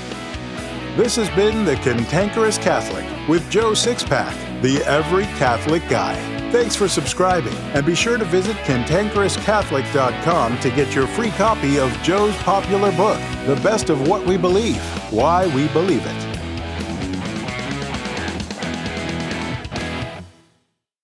This 0.97 1.17
has 1.17 1.29
been 1.31 1.65
The 1.65 1.77
Cantankerous 1.77 2.59
Catholic 2.59 3.05
with 3.29 3.49
Joe 3.51 3.73
Sixpack, 3.73 4.35
the 4.67 4.85
Every 4.85 5.25
Catholic 5.39 5.89
Guy. 5.89 6.17
Thanks 6.51 6.75
for 6.75 6.89
subscribing, 6.89 7.55
and 7.75 7.87
be 7.87 7.95
sure 7.95 8.19
to 8.19 8.25
visit 8.25 8.57
cantankerouscatholic.com 8.57 10.59
to 10.59 10.71
get 10.71 10.93
your 10.93 11.07
free 11.07 11.31
copy 11.31 11.79
of 11.79 11.93
Joe's 12.03 12.35
popular 12.39 12.91
book, 12.97 13.21
The 13.47 13.55
Best 13.63 13.91
of 13.91 14.09
What 14.09 14.27
We 14.27 14.37
Believe 14.37 14.83
Why 15.13 15.47
We 15.55 15.69
Believe 15.69 16.05
It. 16.05 16.36